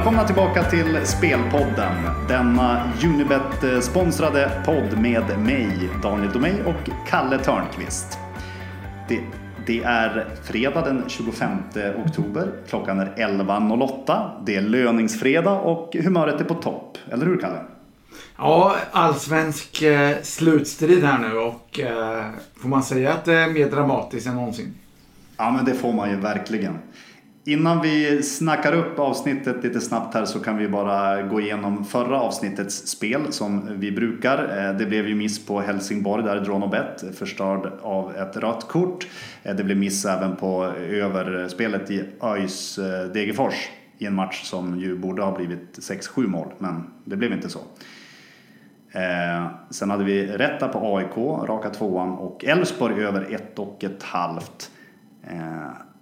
Välkomna 0.00 0.26
tillbaka 0.26 0.62
till 0.64 1.06
Spelpodden. 1.06 1.92
Denna 2.28 2.92
Unibet-sponsrade 3.04 4.62
podd 4.66 4.98
med 4.98 5.38
mig, 5.38 5.90
Daniel 6.02 6.32
Domeij 6.32 6.62
och 6.62 7.08
Kalle 7.08 7.38
Törnqvist. 7.38 8.18
Det, 9.08 9.20
det 9.66 9.82
är 9.82 10.26
fredag 10.42 10.84
den 10.84 11.04
25 11.08 11.50
oktober. 12.06 12.52
Klockan 12.68 13.00
är 13.00 13.06
11.08. 13.16 14.44
Det 14.46 14.56
är 14.56 14.60
löningsfredag 14.60 15.66
och 15.66 15.96
humöret 16.02 16.40
är 16.40 16.44
på 16.44 16.54
topp. 16.54 16.98
Eller 17.10 17.26
hur, 17.26 17.40
Kalle? 17.40 17.58
Ja, 18.36 18.76
allsvensk 18.92 19.82
eh, 19.82 20.16
slutstrid 20.22 21.04
här 21.04 21.18
nu 21.18 21.38
och 21.38 21.80
eh, 21.80 22.24
får 22.62 22.68
man 22.68 22.82
säga 22.82 23.12
att 23.12 23.24
det 23.24 23.34
är 23.34 23.50
mer 23.50 23.70
dramatiskt 23.70 24.26
än 24.26 24.34
någonsin? 24.34 24.74
Ja, 25.36 25.50
men 25.50 25.64
det 25.64 25.74
får 25.74 25.92
man 25.92 26.10
ju 26.10 26.16
verkligen. 26.16 26.78
Innan 27.44 27.80
vi 27.80 28.22
snackar 28.22 28.72
upp 28.72 28.98
avsnittet 28.98 29.64
lite 29.64 29.80
snabbt 29.80 30.14
här 30.14 30.24
så 30.24 30.40
kan 30.40 30.56
vi 30.56 30.68
bara 30.68 31.22
gå 31.22 31.40
igenom 31.40 31.84
förra 31.84 32.20
avsnittets 32.20 32.86
spel 32.86 33.32
som 33.32 33.80
vi 33.80 33.92
brukar. 33.92 34.68
Eh, 34.68 34.76
det 34.76 34.86
blev 34.86 35.08
ju 35.08 35.14
miss 35.14 35.46
på 35.46 35.60
Helsingborg 35.60 36.24
där 36.24 36.40
Dronobet 36.40 37.04
förstörd 37.14 37.72
av 37.82 38.16
ett 38.16 38.36
rött 38.36 38.68
kort. 38.68 39.06
Eh, 39.42 39.56
det 39.56 39.64
blev 39.64 39.76
miss 39.76 40.04
även 40.04 40.36
på 40.36 40.64
överspelet 40.90 41.90
i 41.90 42.04
ÖIS 42.22 42.78
eh, 42.78 43.12
Degerfors 43.12 43.68
i 43.98 44.06
en 44.06 44.14
match 44.14 44.42
som 44.44 44.80
ju 44.80 44.98
borde 44.98 45.22
ha 45.22 45.36
blivit 45.36 45.78
6-7 45.78 46.26
mål, 46.26 46.48
men 46.58 46.90
det 47.04 47.16
blev 47.16 47.32
inte 47.32 47.48
så. 47.48 47.60
sen 49.70 49.90
hade 49.90 50.04
vi 50.04 50.26
rätta 50.26 50.68
på 50.68 50.96
AIK, 50.96 51.16
raka 51.48 51.70
tvåan 51.70 52.10
och 52.10 52.44
Elfsborg 52.44 53.04
över 53.04 53.34
ett 53.34 53.58
och 53.58 53.84
ett 53.84 54.02
halvt 54.02 54.70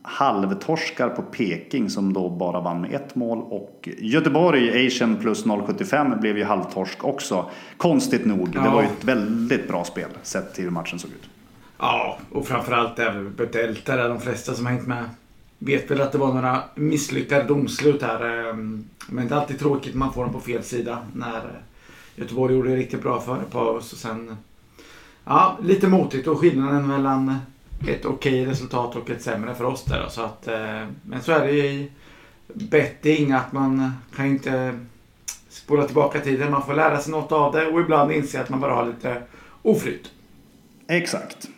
halvtorskar 0.08 1.08
på 1.08 1.22
Peking 1.22 1.90
som 1.90 2.12
då 2.12 2.28
bara 2.28 2.60
vann 2.60 2.80
med 2.80 2.92
ett 2.94 3.14
mål 3.14 3.38
och 3.38 3.88
Göteborg, 3.98 4.86
Asian 4.86 5.16
plus 5.16 5.46
0,75 5.46 6.20
blev 6.20 6.38
ju 6.38 6.44
halvtorsk 6.44 7.04
också. 7.04 7.50
Konstigt 7.76 8.24
nog, 8.24 8.50
ja. 8.54 8.60
det 8.60 8.68
var 8.70 8.82
ju 8.82 8.88
ett 8.88 9.04
väldigt 9.04 9.68
bra 9.68 9.84
spel 9.84 10.10
sett 10.22 10.54
till 10.54 10.64
hur 10.64 10.70
matchen 10.70 10.98
såg 10.98 11.10
ut. 11.10 11.28
Ja, 11.78 12.18
och 12.32 12.46
framförallt 12.46 12.98
även 12.98 13.36
Delta 13.52 13.96
där 13.96 14.08
de 14.08 14.20
flesta 14.20 14.54
som 14.54 14.66
hängt 14.66 14.86
med 14.86 15.04
vet 15.58 15.90
väl 15.90 16.00
att 16.00 16.12
det 16.12 16.18
var 16.18 16.32
några 16.32 16.62
misslyckade 16.74 17.44
domslut 17.44 18.02
här. 18.02 18.50
Ehm, 18.50 18.84
men 19.08 19.28
det 19.28 19.34
är 19.34 19.38
alltid 19.38 19.58
tråkigt 19.58 19.94
man 19.94 20.12
får 20.12 20.24
dem 20.24 20.32
på 20.32 20.40
fel 20.40 20.62
sida 20.62 20.98
när 21.14 21.42
Göteborg 22.16 22.54
gjorde 22.54 22.70
det 22.70 22.76
riktigt 22.76 23.02
bra 23.02 23.20
före 23.20 23.42
paus 23.50 23.92
och 23.92 23.98
sen 23.98 24.36
Ja, 25.30 25.58
lite 25.62 25.88
motigt 25.88 26.26
och 26.26 26.38
skillnaden 26.38 26.86
mellan 26.86 27.36
ett 27.88 28.04
okej 28.04 28.46
resultat 28.46 28.96
och 28.96 29.10
ett 29.10 29.22
sämre 29.22 29.54
för 29.54 29.64
oss 29.64 29.84
där. 29.84 30.06
Så 30.08 30.22
att, 30.22 30.48
eh, 30.48 30.86
men 31.02 31.22
så 31.22 31.32
är 31.32 31.46
det 31.46 31.52
ju 31.52 31.64
i 31.64 31.90
betting 32.54 33.32
att 33.32 33.52
man 33.52 33.92
kan 34.16 34.26
inte 34.26 34.78
spola 35.48 35.84
tillbaka 35.84 36.20
tiden. 36.20 36.50
Man 36.50 36.66
får 36.66 36.74
lära 36.74 36.98
sig 36.98 37.12
något 37.12 37.32
av 37.32 37.52
det 37.52 37.66
och 37.66 37.80
ibland 37.80 38.12
inse 38.12 38.40
att 38.40 38.48
man 38.48 38.60
bara 38.60 38.74
har 38.74 38.86
lite 38.86 39.22
oflyt. 39.62 40.10
Exakt. 40.88 41.48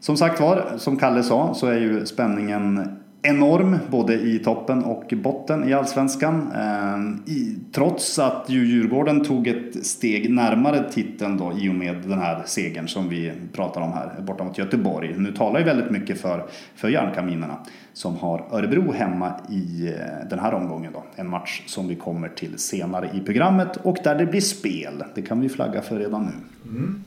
Som 0.00 0.16
sagt 0.16 0.40
var, 0.40 0.74
som 0.78 0.96
Kalle 0.96 1.22
sa, 1.22 1.54
så 1.54 1.66
är 1.66 1.78
ju 1.78 2.06
spänningen 2.06 2.96
enorm 3.26 3.78
både 3.90 4.14
i 4.14 4.38
toppen 4.38 4.84
och 4.84 5.12
botten 5.16 5.68
i 5.68 5.72
Allsvenskan. 5.72 6.52
Ehm, 6.52 7.22
I, 7.26 7.56
trots 7.72 8.18
att 8.18 8.44
ju 8.48 8.66
Djurgården 8.66 9.24
tog 9.24 9.48
ett 9.48 9.86
steg 9.86 10.30
närmare 10.30 10.90
titeln 10.92 11.36
då 11.36 11.52
i 11.58 11.68
och 11.68 11.74
med 11.74 11.96
den 11.96 12.18
här 12.18 12.42
segern 12.46 12.88
som 12.88 13.08
vi 13.08 13.32
pratar 13.52 13.80
om 13.80 13.92
här 13.92 14.20
borta 14.20 14.44
mot 14.44 14.58
Göteborg. 14.58 15.14
Nu 15.18 15.32
talar 15.32 15.58
ju 15.58 15.64
väldigt 15.64 15.90
mycket 15.90 16.20
för, 16.20 16.46
för 16.74 16.88
Järnkaminerna 16.88 17.58
som 17.92 18.16
har 18.16 18.48
Örebro 18.50 18.92
hemma 18.92 19.32
i 19.50 19.86
eh, 19.88 20.28
den 20.30 20.38
här 20.38 20.54
omgången 20.54 20.92
då. 20.92 21.04
En 21.16 21.30
match 21.30 21.62
som 21.66 21.88
vi 21.88 21.94
kommer 21.94 22.28
till 22.28 22.58
senare 22.58 23.10
i 23.14 23.20
programmet 23.20 23.76
och 23.76 23.96
där 24.04 24.14
det 24.14 24.26
blir 24.26 24.40
spel. 24.40 25.04
Det 25.14 25.22
kan 25.22 25.40
vi 25.40 25.48
flagga 25.48 25.82
för 25.82 25.98
redan 25.98 26.24
nu. 26.24 26.70
Mm. 26.70 27.04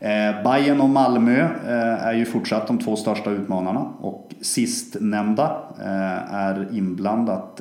Eh, 0.00 0.42
Bayern 0.44 0.80
och 0.80 0.88
Malmö 0.88 1.40
eh, 1.40 2.06
är 2.06 2.12
ju 2.12 2.24
fortsatt 2.24 2.66
de 2.66 2.78
två 2.78 2.96
största 2.96 3.30
utmanarna 3.30 3.80
och 3.80 4.34
sistnämnda 4.40 5.62
eh, 5.80 6.34
är 6.34 6.68
inblandat 6.72 7.60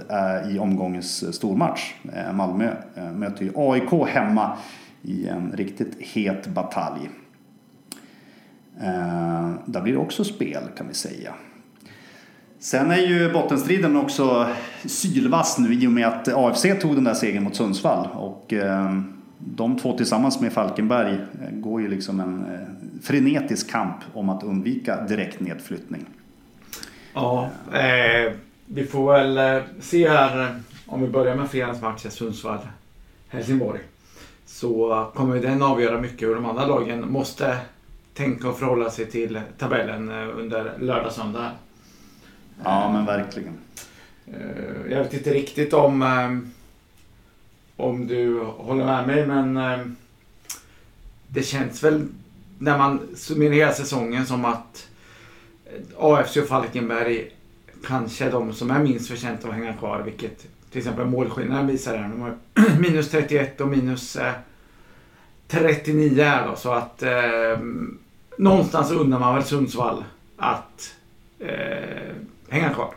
i 0.52 0.60
omgångens 0.60 1.36
stormatch. 1.36 1.94
Malmö 2.34 2.74
möter 3.16 3.44
ju 3.44 3.52
AIK 3.56 4.10
hemma 4.10 4.58
i 5.02 5.28
en 5.28 5.52
riktigt 5.52 5.98
het 6.00 6.48
batalj. 6.48 7.10
Där 9.66 9.82
blir 9.82 9.94
det 9.94 10.00
också 10.00 10.24
spel 10.24 10.64
kan 10.78 10.88
vi 10.88 10.94
säga. 10.94 11.34
Sen 12.60 12.92
är 12.92 12.98
ju 12.98 13.34
bottenstriden 13.34 13.96
också 13.96 14.48
sylvass 14.86 15.58
nu 15.58 15.74
i 15.74 15.88
och 15.88 15.92
med 15.92 16.08
att 16.08 16.28
AFC 16.28 16.66
tog 16.82 16.96
den 16.96 17.04
där 17.04 17.14
segern 17.14 17.44
mot 17.44 17.56
Sundsvall. 17.56 18.08
Och, 18.14 18.54
de 19.40 19.78
två 19.78 19.98
tillsammans 19.98 20.42
med 20.42 20.54
Falkenberg 20.54 21.14
eh, 21.14 21.52
går 21.52 21.82
ju 21.82 21.88
liksom 21.88 22.20
en 22.20 22.46
eh, 22.54 22.60
frenetisk 23.02 23.72
kamp 23.72 23.96
om 24.14 24.30
att 24.30 24.44
undvika 24.44 25.02
direkt 25.02 25.40
nedflyttning. 25.40 26.06
Ja, 27.14 27.50
eh, 27.74 28.34
vi 28.66 28.84
får 28.84 29.14
väl 29.14 29.38
eh, 29.38 29.64
se 29.80 30.10
här 30.10 30.60
om 30.86 31.02
vi 31.02 31.08
börjar 31.08 31.36
med 31.36 31.50
fredagens 31.50 31.82
match 31.82 32.06
Sundsvall-Helsingborg. 32.06 33.80
Så 34.46 35.06
kommer 35.16 35.40
den 35.40 35.62
avgöra 35.64 36.02
mycket 36.02 36.28
hur 36.28 36.36
de 36.36 36.46
andra 36.46 36.66
lagen 36.66 37.12
måste 37.12 37.58
tänka 38.14 38.50
och 38.50 38.60
förhålla 38.60 38.90
sig 38.90 39.06
till 39.06 39.42
tabellen 39.58 40.10
under 40.10 40.74
lördag 40.80 41.12
söndag. 41.12 41.52
Ja, 42.64 42.92
men 42.94 43.06
verkligen. 43.06 43.54
Jag 44.90 45.04
vet 45.04 45.14
inte 45.14 45.34
riktigt 45.34 45.74
om 45.74 46.04
om 47.78 48.08
du 48.08 48.40
håller 48.44 48.86
med 48.86 49.08
mig 49.08 49.28
men 49.28 49.58
eh, 49.58 49.86
det 51.28 51.44
känns 51.44 51.84
väl 51.84 52.08
när 52.60 52.78
man 52.78 53.00
summerar 53.16 53.54
hela 53.54 53.74
säsongen 53.74 54.26
som 54.26 54.46
att 54.46 54.88
eh, 55.66 55.82
AFC 55.98 56.38
och 56.38 56.48
Falkenberg 56.48 57.32
kanske 57.88 58.26
är 58.26 58.32
de 58.32 58.54
som 58.54 58.72
är 58.72 58.80
minst 58.80 59.08
förtjänta 59.08 59.48
av 59.48 59.54
att 59.54 59.60
hänga 59.60 59.74
kvar. 59.74 60.02
Vilket 60.06 60.48
till 60.72 60.78
exempel 60.78 61.06
målskillnaden 61.06 61.68
visar 61.68 61.98
här. 61.98 62.10
De 62.10 62.22
har 62.22 62.38
minus 62.80 63.10
31 63.10 63.62
och 63.62 63.68
minus 63.68 64.16
eh, 64.16 64.34
39 65.48 66.24
här 66.24 66.48
då. 66.48 66.56
Så 66.56 66.72
att 66.72 67.04
eh, 67.04 67.60
någonstans 68.38 68.92
undrar 68.92 69.20
man 69.20 69.36
väl 69.36 69.44
Sundsvall 69.44 70.04
att 70.38 70.96
eh, 71.40 72.16
hänga 72.50 72.74
kvar. 72.74 72.94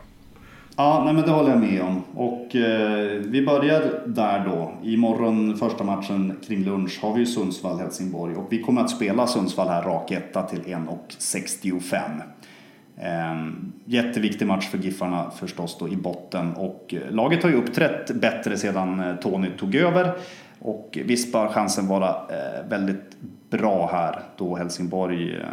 Ja, 0.75 1.01
nej, 1.05 1.13
men 1.13 1.23
det 1.23 1.31
håller 1.31 1.49
jag 1.49 1.59
med 1.59 1.81
om. 1.81 2.03
Och 2.15 2.55
eh, 2.55 3.21
vi 3.25 3.45
börjar 3.45 4.01
där 4.05 4.45
då. 4.45 4.73
Imorgon, 4.83 5.57
första 5.57 5.83
matchen 5.83 6.37
kring 6.47 6.63
lunch, 6.63 6.99
har 7.01 7.13
vi 7.13 7.19
ju 7.19 7.25
Sundsvall-Helsingborg. 7.25 8.35
Och 8.35 8.53
vi 8.53 8.61
kommer 8.61 8.81
att 8.81 8.89
spela 8.89 9.27
Sundsvall 9.27 9.67
här 9.67 9.81
rak 9.83 10.11
etta 10.11 10.43
till 10.43 10.59
1.65. 10.59 12.21
Eh, 12.97 13.51
jätteviktig 13.85 14.47
match 14.47 14.69
för 14.69 14.77
Giffarna 14.77 15.31
förstås 15.31 15.77
då 15.79 15.89
i 15.89 15.95
botten. 15.95 16.53
Och 16.53 16.93
eh, 16.93 17.11
laget 17.11 17.43
har 17.43 17.49
ju 17.49 17.55
uppträtt 17.55 18.11
bättre 18.15 18.57
sedan 18.57 18.99
eh, 18.99 19.15
Tony 19.15 19.49
tog 19.57 19.75
över. 19.75 20.11
Och 20.59 20.97
visst 21.05 21.33
bör 21.33 21.47
chansen 21.47 21.87
vara 21.87 22.09
eh, 22.09 22.69
väldigt 22.69 23.17
bra 23.49 23.89
här 23.91 24.19
då 24.37 24.55
Helsingborg 24.55 25.35
eh, 25.35 25.45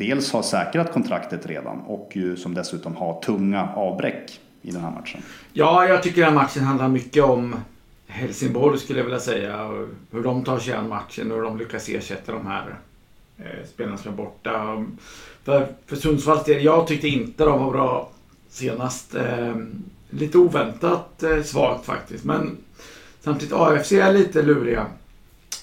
dels 0.00 0.32
har 0.32 0.42
säkrat 0.42 0.92
kontraktet 0.92 1.46
redan 1.46 1.80
och 1.80 2.10
ju 2.14 2.36
som 2.36 2.54
dessutom 2.54 2.96
har 2.96 3.20
tunga 3.20 3.68
avbräck 3.74 4.40
i 4.62 4.70
den 4.70 4.80
här 4.80 4.90
matchen. 4.90 5.22
Ja, 5.52 5.86
jag 5.86 6.02
tycker 6.02 6.20
den 6.20 6.36
här 6.36 6.42
matchen 6.42 6.62
handlar 6.62 6.88
mycket 6.88 7.24
om 7.24 7.56
Helsingborg 8.06 8.78
skulle 8.78 8.98
jag 8.98 9.04
vilja 9.04 9.20
säga. 9.20 9.68
Hur 10.10 10.22
de 10.22 10.44
tar 10.44 10.58
sig 10.58 10.74
an 10.74 10.88
matchen 10.88 11.30
och 11.30 11.36
hur 11.36 11.44
de 11.44 11.58
lyckas 11.58 11.88
ersätta 11.88 12.32
de 12.32 12.46
här 12.46 12.74
eh, 13.38 13.66
spelarna 13.74 13.96
som 13.96 14.12
är 14.12 14.16
borta. 14.16 14.84
För, 15.44 15.68
för 15.86 15.96
Sundsvalls 15.96 16.44
del, 16.44 16.64
jag 16.64 16.86
tyckte 16.86 17.08
inte 17.08 17.44
de 17.44 17.64
var 17.64 17.72
bra 17.72 18.10
senast. 18.48 19.14
Eh, 19.14 19.54
lite 20.10 20.38
oväntat 20.38 21.22
eh, 21.22 21.42
svagt 21.42 21.84
faktiskt. 21.84 22.24
Men 22.24 22.56
samtidigt 23.20 23.54
AFC 23.54 23.92
är 23.92 24.12
lite 24.12 24.42
luriga. 24.42 24.86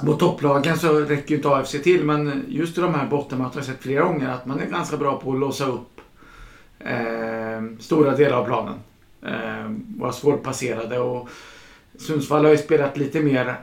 Mot 0.04 0.20
topplagen 0.20 0.78
så 0.78 1.00
räcker 1.00 1.30
ju 1.30 1.36
inte 1.36 1.50
AFC 1.50 1.72
till 1.84 2.04
men 2.04 2.46
just 2.48 2.78
i 2.78 2.82
de 2.82 2.94
här 2.94 3.08
bottenmatcherna 3.08 3.54
har 3.54 3.60
jag 3.60 3.66
sett 3.66 3.84
flera 3.84 4.04
gånger 4.04 4.30
att 4.30 4.46
man 4.46 4.60
är 4.60 4.66
ganska 4.66 4.98
bra 4.98 5.20
på 5.20 5.32
att 5.32 5.40
låsa 5.40 5.66
upp 5.66 6.02
eh, 6.80 7.62
stora 7.80 8.16
delar 8.16 8.38
av 8.38 8.46
planen. 8.46 8.76
Eh, 9.22 9.72
vara 9.98 10.12
svårpasserade. 10.12 11.00
Och 11.00 11.30
Sundsvall 11.98 12.46
har 12.46 12.52
ju 12.52 12.58
spelat 12.58 12.98
lite 12.98 13.20
mer 13.20 13.56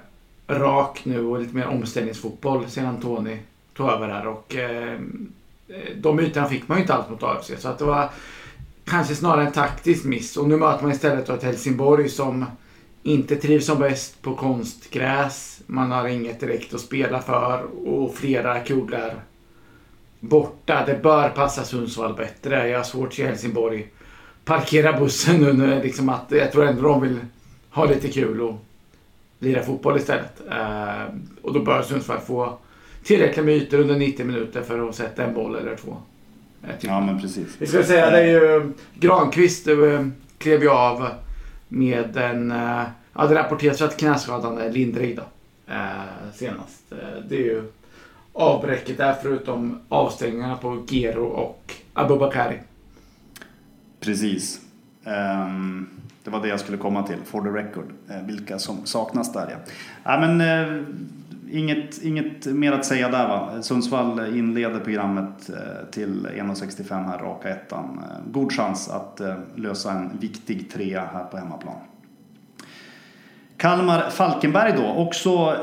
rak 0.49 1.05
nu 1.05 1.27
och 1.27 1.41
lite 1.41 1.57
mer 1.57 1.67
omställningsfotboll 1.67 2.71
sedan 2.71 3.01
Tony 3.01 3.39
tog 3.77 3.89
över 3.89 4.09
här. 4.09 4.27
Och 4.27 4.57
eh, 4.57 5.01
de 5.97 6.21
ytorna 6.21 6.49
fick 6.49 6.69
man 6.69 6.79
ju 6.79 6.83
inte 6.83 6.95
alls 6.95 7.11
mot 7.11 7.23
AFC 7.23 7.51
så 7.59 7.69
att 7.69 7.79
det 7.79 7.85
var 7.85 8.11
kanske 8.85 9.15
snarare 9.15 9.47
en 9.47 9.53
taktisk 9.53 10.05
miss. 10.05 10.37
Och 10.37 10.49
nu 10.49 10.57
möter 10.57 10.83
man 10.83 10.93
istället 10.93 11.29
ett 11.29 11.43
Helsingborg 11.43 12.09
som 12.09 12.45
inte 13.05 13.37
trivs 13.37 13.67
som 13.67 13.79
bäst 13.79 14.23
på 14.23 14.35
konstgräs. 14.35 15.61
Man 15.67 15.93
har 15.93 16.09
inget 16.09 16.41
direkt 16.41 16.75
att 16.75 16.81
spela 16.81 17.21
för 17.21 17.63
och 17.89 18.15
flera 18.15 18.61
kuglar 18.61 19.15
borta. 20.21 20.85
Det 20.87 21.03
bör 21.03 21.29
passa 21.29 21.65
Sundsvall 21.65 22.15
bättre. 22.15 22.69
Jag 22.69 22.79
har 22.79 22.85
svårt 22.85 23.09
att 23.09 23.15
se 23.15 23.27
Helsingborg 23.27 23.87
parkera 24.45 24.99
bussen 25.01 25.41
nu. 25.41 25.83
Liksom 25.83 26.09
att, 26.09 26.25
jag 26.29 26.53
tror 26.53 26.65
ändå 26.65 26.83
de 26.83 27.01
vill 27.01 27.19
ha 27.71 27.85
lite 27.85 28.09
kul 28.09 28.41
och 28.41 28.55
lira 29.39 29.63
fotboll 29.63 29.97
istället. 29.97 30.43
Eh, 30.51 31.15
och 31.43 31.53
då 31.53 31.61
bör 31.61 31.83
Sundsvall 31.83 32.21
få 32.21 32.59
tillräckligt 33.03 33.45
med 33.45 33.55
ytor 33.55 33.81
under 33.81 33.97
90 33.97 34.27
minuter 34.27 34.63
för 34.63 34.89
att 34.89 34.95
sätta 34.95 35.25
en 35.25 35.35
boll 35.35 35.57
eller 35.57 35.77
två. 35.77 35.97
Ja, 36.81 37.01
men 37.01 37.21
precis. 37.21 37.57
Vi 37.59 37.67
ska 37.67 37.83
säga 37.83 38.11
det 38.11 38.19
är 38.19 38.27
ju 38.27 38.73
Granqvist 38.95 39.69
uh, 39.69 40.09
klev 40.39 40.63
ju 40.63 40.71
av 40.71 41.09
med 41.69 42.17
en... 42.17 42.51
Eh, 42.51 42.83
ja, 43.13 43.27
det 43.27 43.35
rapporteras 43.35 43.83
att 43.83 43.97
knäskadan 43.97 44.59
är 44.59 44.71
lindrig 44.73 45.17
då. 45.17 45.23
Eh, 45.73 46.33
senast. 46.35 46.93
Eh, 46.93 47.21
det 47.29 47.37
är 47.37 47.45
ju 47.45 47.63
avbräcket 48.33 48.99
där 48.99 49.15
förutom 49.23 49.81
avstängningarna 49.89 50.57
på 50.57 50.85
Gero 50.89 51.25
och 51.25 51.75
Abubakari. 51.93 52.59
Precis. 54.01 54.61
Um, 55.05 55.89
det 56.25 56.31
var 56.31 56.43
det 56.43 56.49
jag 56.49 56.61
skulle 56.61 56.79
komma 56.79 57.03
till, 57.03 57.17
for 57.25 57.43
the 57.43 57.49
record. 57.49 57.93
Uh, 58.11 58.27
vilka 58.27 58.59
som 58.59 58.87
saknas 58.87 59.33
där 59.33 59.51
ja. 59.51 59.73
ja 60.05 60.21
men, 60.21 60.41
uh, 60.41 60.85
inget, 61.55 62.03
inget 62.03 62.47
mer 62.47 62.73
att 62.73 62.85
säga 62.85 63.09
där 63.09 63.29
va. 63.29 63.63
Sundsvall 63.63 64.37
inleder 64.37 64.81
programmet 64.81 65.51
eh, 65.51 65.91
till 65.91 66.27
1.65 66.27 67.09
här, 67.09 67.19
raka 67.19 67.49
ettan. 67.49 68.01
Eh, 68.03 68.33
god 68.33 68.53
chans 68.53 68.89
att 68.89 69.21
eh, 69.21 69.35
lösa 69.55 69.93
en 69.93 70.19
viktig 70.21 70.71
trea 70.71 71.09
här 71.13 71.25
på 71.25 71.37
hemmaplan. 71.37 71.77
Kalmar-Falkenberg 73.57 74.73
då, 74.77 74.87
också 74.87 75.57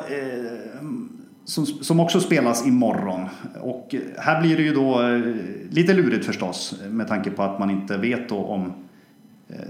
som, 1.46 1.66
som 1.66 2.00
också 2.00 2.20
spelas 2.20 2.68
imorgon. 2.68 3.30
Och 3.62 3.96
här 4.18 4.42
blir 4.42 4.58
det 4.58 4.64
ju 4.64 4.74
då 4.74 5.02
eh, 5.02 5.22
lite 5.70 5.94
lurigt 5.94 6.26
förstås 6.26 6.76
med 6.90 7.08
tanke 7.08 7.32
på 7.32 7.44
att 7.44 7.60
man 7.60 7.70
inte 7.70 7.98
vet 7.98 8.30
då 8.30 8.38
om 8.38 8.74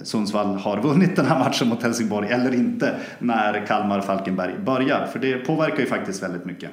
Sundsvall 0.04 0.56
har 0.56 0.82
vunnit 0.82 1.16
den 1.16 1.26
här 1.26 1.40
matchen 1.40 1.68
mot 1.68 1.84
Helsingborg 1.84 2.28
eller 2.28 2.54
inte 2.54 2.96
när 3.20 3.66
Kalmar-Falkenberg 3.68 4.60
börjar. 4.66 5.08
För 5.08 5.20
det 5.20 5.38
påverkar 5.38 5.80
ju 5.80 5.86
faktiskt 5.86 6.24
väldigt 6.24 6.46
mycket. 6.46 6.72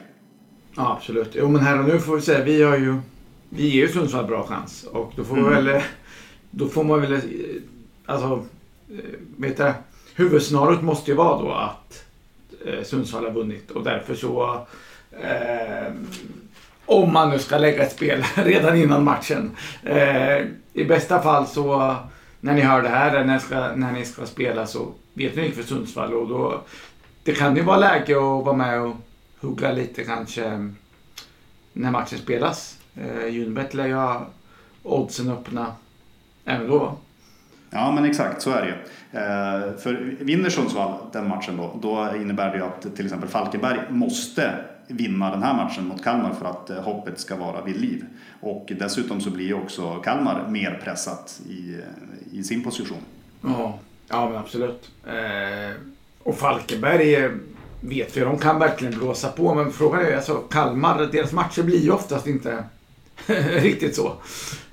Ja, 0.76 0.96
absolut. 0.98 1.30
Jo, 1.32 1.48
men 1.48 1.60
här 1.60 1.78
och 1.78 1.84
nu 1.84 1.98
får 1.98 2.16
vi 2.16 2.22
säga, 2.22 2.44
vi 2.44 2.62
har 2.62 2.76
ju 2.76 2.96
vi 3.48 3.68
ger 3.68 3.82
ju 3.82 3.88
Sundsvall 3.88 4.26
bra 4.26 4.46
chans 4.46 4.84
och 4.84 5.12
då 5.16 5.24
får, 5.24 5.38
mm. 5.38 5.64
väl, 5.64 5.82
då 6.50 6.68
får 6.68 6.84
man 6.84 7.00
väl, 7.00 7.20
alltså, 8.06 8.44
vet 9.36 9.56
du, 9.56 9.72
huvudscenariot 10.14 10.82
måste 10.82 11.10
ju 11.10 11.16
vara 11.16 11.42
då 11.42 11.52
att 11.52 12.04
Sundsvall 12.86 13.24
har 13.24 13.32
vunnit 13.32 13.70
och 13.70 13.84
därför 13.84 14.14
så 14.14 14.66
Eh, 15.12 15.92
om 16.86 17.12
man 17.12 17.30
nu 17.30 17.38
ska 17.38 17.58
lägga 17.58 17.82
ett 17.82 17.92
spel 17.92 18.24
redan 18.34 18.76
innan 18.76 19.04
matchen. 19.04 19.56
Eh, 19.82 20.44
I 20.72 20.84
bästa 20.84 21.22
fall 21.22 21.46
så 21.46 21.96
när 22.40 22.54
ni 22.54 22.60
hör 22.60 22.82
det 22.82 22.88
här, 22.88 23.24
när 23.24 23.34
ni 23.34 23.40
ska, 23.40 23.76
när 23.76 23.92
ni 23.92 24.04
ska 24.04 24.26
spela 24.26 24.66
så 24.66 24.92
vet 25.14 25.36
ni 25.36 25.46
inte 25.46 25.56
för 25.56 25.68
Sundsvall 25.68 26.14
och 26.14 26.28
då 26.28 26.60
det 27.22 27.32
kan 27.34 27.56
ju 27.56 27.62
vara 27.62 27.76
läge 27.76 28.16
att 28.16 28.44
vara 28.44 28.56
med 28.56 28.80
och 28.80 28.96
hugga 29.40 29.72
lite 29.72 30.04
kanske 30.04 30.72
när 31.72 31.90
matchen 31.90 32.18
spelas. 32.18 32.78
Eh, 32.96 33.24
Unibet 33.24 33.74
lär 33.74 33.86
ju 33.86 33.94
ha 33.94 34.26
oddsen 34.82 35.30
öppna 35.30 35.72
även 36.44 36.68
då. 36.68 36.96
Ja 37.70 37.92
men 37.92 38.04
exakt, 38.04 38.42
så 38.42 38.50
är 38.50 38.62
det 38.62 38.68
ju. 38.68 38.74
Eh, 39.20 39.76
för 39.78 40.16
vinner 40.20 40.50
Sundsvall 40.50 40.98
den 41.12 41.28
matchen 41.28 41.56
då, 41.56 41.78
då 41.82 42.16
innebär 42.16 42.50
det 42.50 42.56
ju 42.56 42.64
att 42.64 42.96
till 42.96 43.04
exempel 43.04 43.28
Falkenberg 43.28 43.80
måste 43.90 44.64
vinna 44.88 45.30
den 45.30 45.42
här 45.42 45.54
matchen 45.54 45.84
mot 45.84 46.04
Kalmar 46.04 46.32
för 46.32 46.46
att 46.46 46.70
eh, 46.70 46.82
hoppet 46.82 47.20
ska 47.20 47.36
vara 47.36 47.64
vid 47.64 47.80
liv. 47.80 48.04
Och 48.40 48.72
dessutom 48.78 49.20
så 49.20 49.30
blir 49.30 49.46
ju 49.46 49.54
också 49.54 49.94
Kalmar 49.94 50.48
mer 50.48 50.80
pressat 50.84 51.40
i, 51.48 51.74
eh, 51.74 52.38
i 52.38 52.44
sin 52.44 52.62
position. 52.62 52.98
Ja, 53.40 53.78
ja 54.08 54.28
men 54.28 54.38
absolut. 54.38 54.90
Eh, 55.06 55.76
och 56.22 56.38
Falkenberg 56.38 57.14
eh, 57.14 57.30
vet 57.80 58.16
vi, 58.16 58.20
de 58.20 58.38
kan 58.38 58.58
verkligen 58.58 58.98
blåsa 58.98 59.28
på. 59.28 59.54
Men 59.54 59.72
frågan 59.72 60.00
är 60.00 60.16
alltså 60.16 60.34
Kalmar, 60.34 61.08
deras 61.12 61.32
matcher 61.32 61.62
blir 61.62 61.80
ju 61.80 61.90
oftast 61.90 62.26
inte 62.26 62.64
riktigt 63.56 63.96
så. 63.96 64.12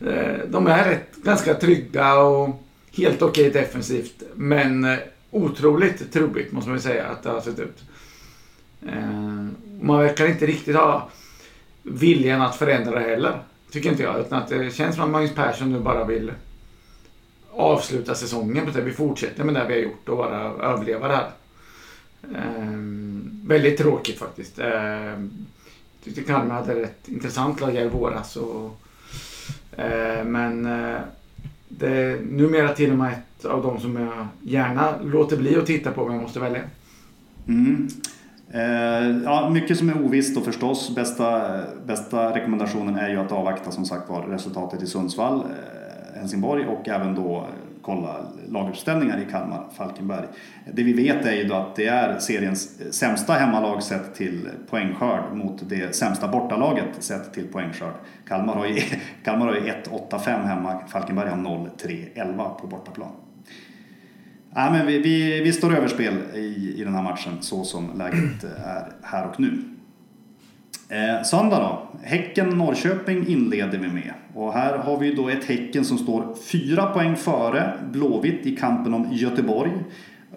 Eh, 0.05 0.37
de 0.47 0.67
är 0.67 0.89
rätt, 0.89 1.15
ganska 1.15 1.53
trygga 1.53 2.15
och 2.15 2.63
helt 2.97 3.21
okej 3.21 3.49
okay 3.49 3.61
defensivt. 3.61 4.23
Men 4.35 4.97
otroligt 5.31 6.13
trubbigt 6.13 6.51
måste 6.51 6.69
man 6.69 6.77
ju 6.77 6.83
säga 6.83 7.05
att 7.05 7.23
det 7.23 7.29
har 7.29 7.41
sett 7.41 7.59
ut. 7.59 7.83
Eh, 8.87 9.34
man 9.81 9.99
verkar 9.99 10.27
inte 10.27 10.45
riktigt 10.45 10.75
ha 10.75 11.09
viljan 11.83 12.41
att 12.41 12.55
förändra 12.55 12.99
det 12.99 13.09
heller. 13.09 13.39
Tycker 13.71 13.89
inte 13.89 14.03
jag. 14.03 14.19
Utan 14.19 14.41
att 14.41 14.49
det 14.49 14.75
känns 14.75 14.95
som 14.95 15.03
att 15.03 15.09
Magnus 15.09 15.35
Persson 15.35 15.71
nu 15.71 15.79
bara 15.79 16.05
vill 16.05 16.31
avsluta 17.51 18.15
säsongen. 18.15 18.71
Vi 18.85 18.91
fortsätter 18.91 19.43
med 19.43 19.55
det 19.55 19.65
vi 19.67 19.73
har 19.73 19.81
gjort 19.81 20.09
och 20.09 20.17
bara 20.17 20.41
överleva 20.41 21.07
det 21.07 21.15
här. 21.15 21.29
Ehm, 22.35 23.41
väldigt 23.47 23.77
tråkigt 23.77 24.19
faktiskt. 24.19 24.59
Ehm, 24.59 25.45
tyckte 26.03 26.21
Kalmar 26.21 26.55
hade 26.55 26.75
rätt 26.75 27.07
intressant 27.07 27.61
lag 27.61 27.75
i 27.75 27.87
våras. 27.87 28.35
Och, 28.35 28.81
ehm, 29.77 30.31
men 30.31 30.65
eh, 30.65 30.99
det 31.69 31.87
är 31.87 32.19
numera 32.19 32.73
till 32.73 32.91
och 32.91 32.97
med 32.97 33.13
ett 33.13 33.45
av 33.45 33.63
de 33.63 33.79
som 33.79 33.95
jag 33.95 34.27
gärna 34.41 35.01
låter 35.01 35.37
bli 35.37 35.55
att 35.55 35.65
titta 35.65 35.91
på 35.91 36.03
om 36.03 36.13
jag 36.13 36.21
måste 36.21 36.39
välja. 36.39 36.61
Mm. 37.47 37.87
Eh, 38.51 39.21
ja, 39.23 39.49
mycket 39.49 39.77
som 39.77 39.89
är 39.89 40.05
ovisst 40.05 40.37
och 40.37 40.45
förstås. 40.45 40.95
Bästa, 40.95 41.59
bästa 41.85 42.35
rekommendationen 42.35 42.95
är 42.95 43.09
ju 43.09 43.17
att 43.17 43.31
avvakta 43.31 43.71
som 43.71 43.85
sagt 43.85 44.09
var 44.09 44.21
resultatet 44.21 44.81
i 44.81 44.87
Sundsvall, 44.87 45.39
eh, 45.39 46.19
Helsingborg 46.19 46.65
och 46.65 46.89
även 46.89 47.15
då 47.15 47.37
eh, 47.37 47.43
kolla 47.81 48.15
laguppställningar 48.47 49.17
i 49.17 49.31
Kalmar, 49.31 49.67
Falkenberg. 49.77 50.25
Det 50.73 50.83
vi 50.83 50.93
vet 50.93 51.25
är 51.25 51.31
ju 51.31 51.43
då 51.43 51.55
att 51.55 51.75
det 51.75 51.87
är 51.87 52.19
seriens 52.19 52.93
sämsta 52.93 53.33
hemmalag 53.33 53.83
sett 53.83 54.15
till 54.15 54.49
poängskörd 54.69 55.33
mot 55.33 55.69
det 55.69 55.95
sämsta 55.95 56.27
bortalaget 56.27 56.89
sett 56.99 57.33
till 57.33 57.47
poängskörd. 57.47 57.93
Kalmar 58.27 58.55
har 58.55 58.65
ju, 58.65 58.81
Kalmar 59.23 59.47
har 59.47 59.55
ju 59.55 59.61
1-8-5 59.61 60.45
hemma, 60.45 60.79
Falkenberg 60.87 61.29
har 61.29 61.37
0-3-11 61.37 62.59
på 62.59 62.67
bortaplan. 62.67 63.11
Nej, 64.55 64.71
men 64.71 64.87
vi, 64.87 64.99
vi, 64.99 65.41
vi 65.41 65.53
står 65.53 65.75
överspel 65.75 66.13
i, 66.33 66.75
i 66.77 66.83
den 66.83 66.95
här 66.95 67.03
matchen 67.03 67.33
så 67.41 67.63
som 67.63 67.97
läget 67.97 68.43
är 68.43 68.91
här 69.01 69.27
och 69.27 69.39
nu. 69.39 69.63
Eh, 70.89 71.23
söndag 71.23 71.59
då. 71.59 71.99
Häcken-Norrköping 72.03 73.27
inleder 73.27 73.77
vi 73.77 73.87
med. 73.87 74.13
Och 74.33 74.53
här 74.53 74.77
har 74.77 74.99
vi 74.99 75.15
då 75.15 75.29
ett 75.29 75.45
Häcken 75.45 75.85
som 75.85 75.97
står 75.97 76.35
fyra 76.51 76.85
poäng 76.85 77.15
före 77.15 77.73
Blåvitt 77.91 78.45
i 78.45 78.55
kampen 78.55 78.93
om 78.93 79.07
Göteborg. 79.11 79.71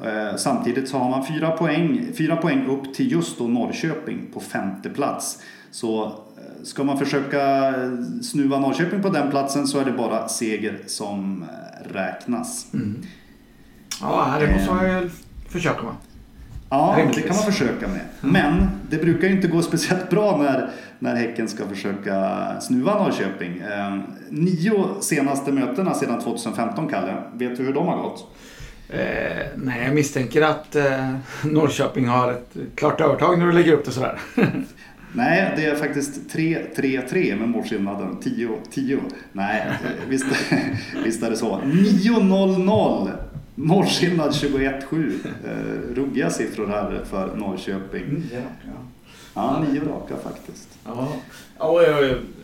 Eh, 0.04 0.36
samtidigt 0.36 0.88
så 0.88 0.98
har 0.98 1.10
man 1.10 1.26
fyra 1.26 1.50
poäng, 1.50 2.06
fyra 2.14 2.36
poäng 2.36 2.66
upp 2.66 2.94
till 2.94 3.12
just 3.12 3.38
då 3.38 3.44
Norrköping 3.44 4.26
på 4.32 4.40
femte 4.40 4.90
plats. 4.90 5.42
Så 5.70 6.04
eh, 6.04 6.12
ska 6.62 6.84
man 6.84 6.98
försöka 6.98 7.68
eh, 7.68 7.90
snuva 8.22 8.60
Norrköping 8.60 9.02
på 9.02 9.08
den 9.08 9.30
platsen 9.30 9.66
så 9.66 9.78
är 9.78 9.84
det 9.84 9.92
bara 9.92 10.28
seger 10.28 10.78
som 10.86 11.42
eh, 11.42 11.92
räknas. 11.92 12.74
Mm. 12.74 13.02
Ja, 14.00 14.36
det 14.40 14.52
måste 14.52 14.74
man 14.74 14.84
väl 14.84 15.10
försöka 15.48 15.82
med. 15.82 15.94
Ja, 16.70 16.96
det 17.14 17.22
kan 17.22 17.36
man 17.36 17.44
försöka 17.44 17.88
med. 17.88 18.00
Men 18.20 18.70
det 18.90 18.96
brukar 18.96 19.28
ju 19.28 19.34
inte 19.34 19.48
gå 19.48 19.62
speciellt 19.62 20.10
bra 20.10 20.36
när, 20.36 20.70
när 20.98 21.16
Häcken 21.16 21.48
ska 21.48 21.66
försöka 21.66 22.60
snuva 22.60 22.94
Norrköping. 22.94 23.58
Eh, 23.58 23.98
nio 24.30 24.84
senaste 25.00 25.52
mötena 25.52 25.94
sedan 25.94 26.20
2015, 26.20 26.88
Kalle. 26.88 27.14
Vet 27.32 27.56
du 27.56 27.64
hur 27.64 27.72
de 27.72 27.86
har 27.86 27.96
gått? 27.96 28.34
Eh, 28.88 29.46
nej, 29.56 29.84
jag 29.84 29.94
misstänker 29.94 30.42
att 30.42 30.76
eh, 30.76 31.14
Norrköping 31.44 32.08
har 32.08 32.32
ett 32.32 32.56
klart 32.74 33.00
övertag 33.00 33.38
när 33.38 33.46
du 33.46 33.52
lägger 33.52 33.72
upp 33.72 33.84
det 33.84 33.90
sådär. 33.90 34.18
nej, 35.12 35.52
det 35.56 35.64
är 35.64 35.74
faktiskt 35.74 36.34
3-3-3 36.34 37.38
med 37.38 37.48
målskillnaden 37.48 38.16
10-10. 38.22 38.98
Nej, 39.32 39.66
visst, 40.08 40.26
visst 41.04 41.22
är 41.22 41.30
det 41.30 41.36
så. 41.36 41.60
9-0-0 41.64 43.10
Målskillnad 43.60 44.30
21-7. 44.30 45.18
Eh, 45.44 45.94
ruggiga 45.94 46.30
siffror 46.30 46.66
här 46.66 47.04
för 47.10 47.36
Norrköping. 47.36 48.22
Raka. 48.32 48.78
Ja, 49.34 49.64
nio 49.68 49.80
raka 49.80 50.16
faktiskt. 50.16 50.68
Ja. 50.84 51.08
Ja, 51.58 51.82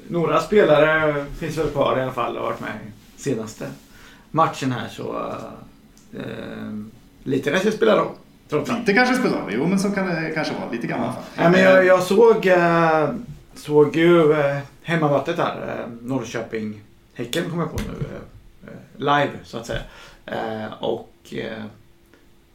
några 0.09 0.41
spelare 0.41 1.25
finns 1.39 1.59
väl 1.59 1.69
kvar 1.69 1.99
i 1.99 2.03
alla 2.03 2.13
fall 2.13 2.37
och 2.37 2.43
har 2.43 2.51
varit 2.51 2.61
med 2.61 2.71
i 2.87 3.21
senaste 3.23 3.67
matchen 4.31 4.73
här 4.73 4.89
så 4.89 5.33
eh, 6.13 6.23
lite 7.25 7.51
kanske 7.51 7.73
spelar 7.73 7.97
roll. 7.97 8.15
Lite 8.79 8.93
kanske 8.93 9.15
spelar 9.15 9.41
roll, 9.41 9.53
jo 9.55 9.67
men 9.67 9.79
så 9.79 9.91
kan 9.91 10.07
det 10.07 10.31
kanske 10.35 10.55
vara. 10.55 10.71
Lite 10.71 10.87
grann 10.87 11.13
ja. 11.37 11.51
men 11.51 11.61
jag, 11.61 11.87
jag 11.87 12.03
såg, 12.03 12.47
eh, 12.47 13.09
såg 13.55 13.97
ju 13.97 14.33
eh, 14.33 14.59
hemmamötet 14.83 15.39
här, 15.39 15.79
eh, 15.79 15.93
Norrköping-Häcken 16.03 17.51
kommer 17.51 17.63
jag 17.63 17.73
på 17.73 17.79
nu. 17.79 18.07
Eh, 18.67 18.71
live 18.97 19.33
så 19.45 19.59
att 19.59 19.67
säga. 19.67 19.81
Eh, 20.27 20.73
och 20.81 21.35
eh, 21.35 21.65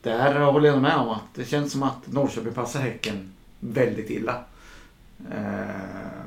där 0.01 0.39
håller 0.39 0.69
jag 0.69 0.81
med 0.81 0.95
om 0.97 1.09
att 1.09 1.33
det 1.35 1.45
känns 1.45 1.71
som 1.71 1.83
att 1.83 2.07
Norrköping 2.11 2.53
passar 2.53 2.79
Häcken 2.79 3.33
väldigt 3.59 4.09
illa. 4.09 4.43
Eh, 5.31 6.25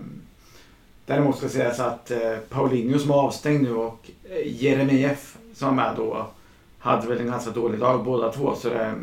däremot 1.06 1.36
ska 1.36 1.48
sägas 1.48 1.80
att 1.80 2.10
eh, 2.10 2.36
Paulinho 2.48 2.98
som 2.98 3.10
är 3.10 3.14
avstängd 3.14 3.62
nu 3.62 3.74
och 3.74 4.10
eh, 4.24 4.62
Jeremejeff 4.62 5.36
som 5.54 5.68
är 5.68 5.72
med 5.72 5.94
då 5.96 6.26
hade 6.78 7.06
väl 7.06 7.20
en 7.20 7.26
ganska 7.26 7.50
dålig 7.50 7.80
dag 7.80 8.04
båda 8.04 8.32
två. 8.32 8.54
Så 8.54 8.68
det, 8.68 8.94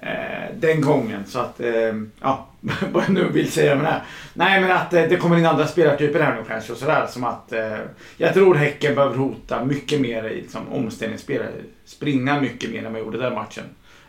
Eh, 0.00 0.54
den 0.54 0.80
gången. 0.80 1.26
Så 1.26 1.38
att, 1.38 1.60
eh, 1.60 1.94
ja, 2.20 2.46
vad 2.92 3.02
jag 3.02 3.10
nu 3.10 3.28
vill 3.28 3.52
säga 3.52 3.74
med 3.74 3.84
det 3.84 3.90
här. 3.90 4.02
Nej, 4.34 4.60
men 4.60 4.70
att 4.70 4.92
eh, 4.92 5.02
det 5.02 5.16
kommer 5.16 5.38
in 5.38 5.46
andra 5.46 5.66
spelartyper 5.66 6.20
här 6.20 6.36
nu 6.36 6.44
kanske 6.48 6.72
och 6.72 6.78
sådär. 6.78 7.06
Som 7.06 7.24
att 7.24 7.52
eh, 7.52 7.78
jag 8.16 8.34
tror 8.34 8.54
Häcken 8.54 8.94
behöver 8.94 9.16
hota 9.16 9.64
mycket 9.64 10.00
mer 10.00 10.24
i 10.24 10.34
liksom, 10.34 10.68
omställningsspel. 10.72 11.42
Springa 11.84 12.40
mycket 12.40 12.70
mer 12.70 12.84
än 12.84 12.92
man 12.92 13.00
gjorde 13.00 13.18
den 13.18 13.34
matchen. 13.34 13.64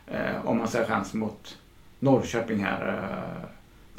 Eh, 0.07 0.45
om 0.45 0.57
man 0.57 0.67
ser 0.67 0.85
chans 0.85 1.13
mot 1.13 1.57
Norrköping 1.99 2.63
här 2.63 2.87
eh, 2.87 3.49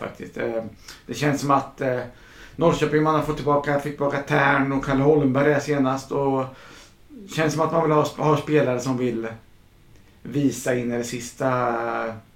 faktiskt. 0.01 0.37
Eh, 0.37 0.65
det 1.07 1.15
känns 1.15 1.41
som 1.41 1.51
att 1.51 1.81
eh, 1.81 2.01
Norrköping 2.57 3.03
man 3.03 3.15
har 3.15 3.23
fått 3.23 3.37
tillbaka, 3.37 3.81
fick 3.81 3.93
tillbaka 3.93 4.19
Tern 4.19 4.73
och 4.73 4.85
Kalle 4.85 5.03
Holmberg 5.03 5.61
senast. 5.61 6.13
Och 6.13 6.45
känns 7.37 7.53
som 7.53 7.63
att 7.63 7.73
man 7.73 7.83
vill 7.83 7.93
ha, 7.93 8.07
ha 8.17 8.37
spelare 8.37 8.81
som 8.81 8.99
vill 8.99 9.29
visa 10.33 10.75
in 10.75 10.93
i 10.93 10.99
det 10.99 11.05
sista 11.05 11.75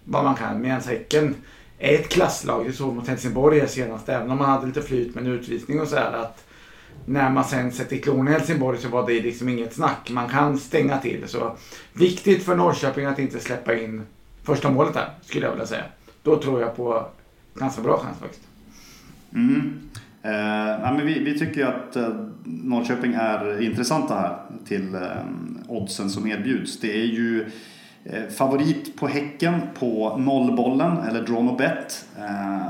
vad 0.04 0.24
man 0.24 0.34
kan. 0.34 0.60
Medan 0.60 0.80
Häcken 0.80 1.34
är 1.78 1.94
ett 1.94 2.08
klasslag. 2.08 2.66
Det 2.66 2.72
såg 2.72 2.94
mot 2.94 3.08
Helsingborg 3.08 3.68
senast. 3.68 4.08
Även 4.08 4.30
om 4.30 4.38
man 4.38 4.50
hade 4.50 4.66
lite 4.66 4.82
flyt 4.82 5.14
med 5.14 5.24
en 5.24 5.32
utvisning 5.32 5.80
och 5.80 5.88
sådär. 5.88 6.12
Att 6.12 6.44
när 7.06 7.30
man 7.30 7.44
sen 7.44 7.72
sätter 7.72 7.96
klon 7.96 8.28
i 8.28 8.30
Helsingborg 8.30 8.78
så 8.78 8.88
var 8.88 9.06
det 9.06 9.22
liksom 9.22 9.48
inget 9.48 9.74
snack. 9.74 10.10
Man 10.10 10.28
kan 10.28 10.58
stänga 10.58 10.98
till. 10.98 11.28
Så 11.28 11.56
viktigt 11.92 12.44
för 12.44 12.56
Norrköping 12.56 13.06
att 13.06 13.18
inte 13.18 13.40
släppa 13.40 13.74
in 13.74 14.02
första 14.42 14.70
målet 14.70 14.94
där, 14.94 15.08
skulle 15.22 15.46
jag 15.46 15.52
vilja 15.52 15.66
säga. 15.66 15.84
Då 16.22 16.36
tror 16.36 16.60
jag 16.60 16.76
på 16.76 17.06
ganska 17.54 17.82
bra 17.82 17.98
chans 17.98 18.18
faktiskt. 18.18 18.46
Mm. 19.34 19.80
Eh, 20.22 20.80
ja, 20.82 20.94
men 20.96 21.06
vi, 21.06 21.18
vi 21.18 21.38
tycker 21.38 21.66
att 21.66 21.96
eh, 21.96 22.08
Norrköping 22.44 23.14
är 23.14 23.62
intressanta 23.62 24.14
här 24.14 24.38
till 24.66 24.94
eh, 24.94 25.00
oddsen 25.68 26.10
som 26.10 26.26
erbjuds. 26.26 26.80
Det 26.80 26.92
är 26.92 27.06
ju 27.06 27.42
eh, 27.42 27.48
Eh, 28.04 28.28
favorit 28.28 28.96
på 28.96 29.06
Häcken 29.06 29.60
på 29.78 30.16
nollbollen, 30.18 30.98
eller 30.98 31.22
draw 31.22 31.42
no 31.42 31.56
bet. 31.56 32.06
Eh, 32.18 32.66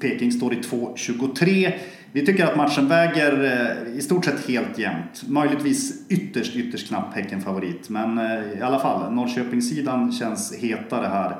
Peking 0.00 0.32
står 0.32 0.52
i 0.54 0.56
2.23. 0.56 1.72
Vi 2.12 2.26
tycker 2.26 2.46
att 2.46 2.56
matchen 2.56 2.88
väger 2.88 3.44
eh, 3.44 3.98
i 3.98 4.00
stort 4.00 4.24
sett 4.24 4.48
helt 4.48 4.78
jämnt. 4.78 5.28
Möjligtvis 5.28 6.08
ytterst, 6.08 6.56
ytterst 6.56 6.88
knapp 6.88 7.14
Häcken-favorit. 7.14 7.88
Men 7.88 8.18
i 8.58 8.62
alla 8.62 8.78
fall, 8.78 9.12
Norrköpingssidan 9.12 10.12
känns 10.12 10.56
hetare 10.56 11.06
här. 11.06 11.36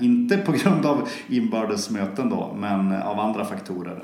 Inte 0.00 0.36
på 0.36 0.52
grund 0.52 0.86
av 0.86 1.08
inbördes 1.28 1.90
möten 1.90 2.28
då, 2.28 2.56
men 2.58 2.92
av 2.92 3.20
andra 3.20 3.44
faktorer. 3.44 3.98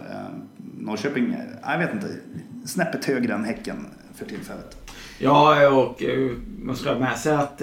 Norrköping, 0.78 1.34
jag 1.62 1.78
vet 1.78 1.94
inte, 1.94 2.06
snäppet 2.64 3.04
högre 3.04 3.34
än 3.34 3.44
Häcken 3.44 3.86
för 4.14 4.24
tillfället. 4.24 4.90
Ja, 5.18 5.68
och 5.68 6.02
man 6.58 6.76
ska 6.76 6.92
ha 6.92 6.98
med 6.98 7.16
sig 7.18 7.32
att 7.32 7.62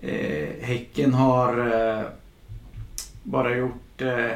eh, 0.00 0.48
Häcken 0.60 1.14
har 1.14 1.58
eh, 1.58 2.04
bara 3.22 3.56
gjort, 3.56 4.02
eh, 4.02 4.32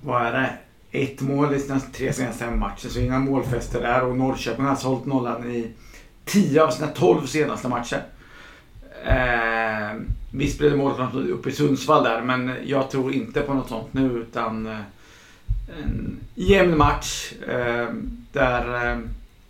vad 0.00 0.26
är 0.26 0.32
det, 0.32 0.50
ett 0.90 1.20
mål 1.20 1.54
i 1.54 1.60
sina 1.60 1.80
tre 1.80 2.12
senaste 2.12 2.50
matcher. 2.50 2.88
Så 2.88 3.00
inga 3.00 3.18
målfester 3.18 3.82
där 3.82 4.02
och 4.02 4.16
Norrköping 4.16 4.64
har 4.64 4.70
alltså 4.70 4.88
hållit 4.88 5.06
nollan 5.06 5.50
i 5.50 5.70
10 6.24 6.62
av 6.62 6.70
sina 6.70 6.88
12 6.88 7.26
senaste 7.26 7.68
matcher. 7.68 8.02
Eh, 9.04 10.00
visst 10.30 10.58
blev 10.58 10.70
det 10.70 10.76
mål 10.76 11.30
uppe 11.30 11.48
i 11.48 11.52
Sundsvall 11.52 12.04
där, 12.04 12.22
men 12.22 12.56
jag 12.64 12.90
tror 12.90 13.12
inte 13.12 13.40
på 13.40 13.54
något 13.54 13.68
sånt 13.68 13.92
nu 13.92 14.06
utan 14.06 14.66
eh, 14.66 14.78
en 15.84 16.16
jämn 16.34 16.78
match 16.78 17.32
eh, 17.48 17.88
där 18.32 18.92
eh, 18.92 18.98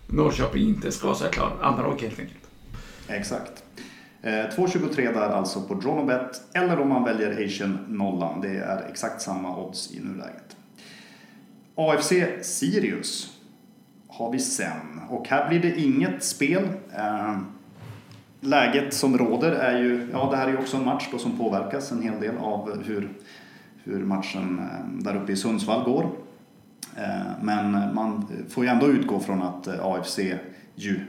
Norrköping 0.06 0.68
inte 0.68 0.92
ska 0.92 1.06
vara 1.06 1.16
så 1.16 1.24
klar. 1.24 1.52
Andra 1.60 1.82
lag 1.82 2.02
helt 2.02 2.20
enkelt. 2.20 2.44
Exakt. 3.08 3.62
Eh, 4.26 4.30
2.23 4.30 5.12
där 5.12 5.20
alltså 5.20 5.60
på 5.60 5.74
Dronobet 5.74 6.42
eller 6.54 6.80
om 6.80 6.88
man 6.88 7.04
väljer 7.04 7.44
Asian 7.46 7.78
nollan. 7.88 8.40
Det 8.40 8.56
är 8.56 8.86
exakt 8.90 9.22
samma 9.22 9.56
odds 9.56 9.94
i 9.94 10.00
nuläget. 10.00 10.56
AFC 11.74 12.12
Sirius 12.42 13.38
har 14.08 14.32
vi 14.32 14.38
sen 14.38 15.00
och 15.08 15.28
här 15.28 15.48
blir 15.48 15.60
det 15.60 15.80
inget 15.80 16.24
spel. 16.24 16.68
Eh, 16.96 17.38
läget 18.40 18.94
som 18.94 19.18
råder 19.18 19.52
är 19.52 19.78
ju, 19.78 20.08
ja 20.12 20.28
det 20.30 20.36
här 20.36 20.46
är 20.46 20.50
ju 20.50 20.58
också 20.58 20.76
en 20.76 20.84
match 20.84 21.08
då 21.12 21.18
som 21.18 21.38
påverkas 21.38 21.92
en 21.92 22.02
hel 22.02 22.20
del 22.20 22.36
av 22.38 22.82
hur, 22.84 23.08
hur 23.84 24.04
matchen 24.04 24.58
eh, 24.58 25.02
där 25.04 25.16
uppe 25.16 25.32
i 25.32 25.36
Sundsvall 25.36 25.84
går. 25.84 26.10
Men 27.40 27.94
man 27.94 28.26
får 28.48 28.64
ju 28.64 28.70
ändå 28.70 28.86
utgå 28.86 29.20
från 29.20 29.42
att 29.42 29.68
AFC 29.68 30.18
ju 30.74 31.00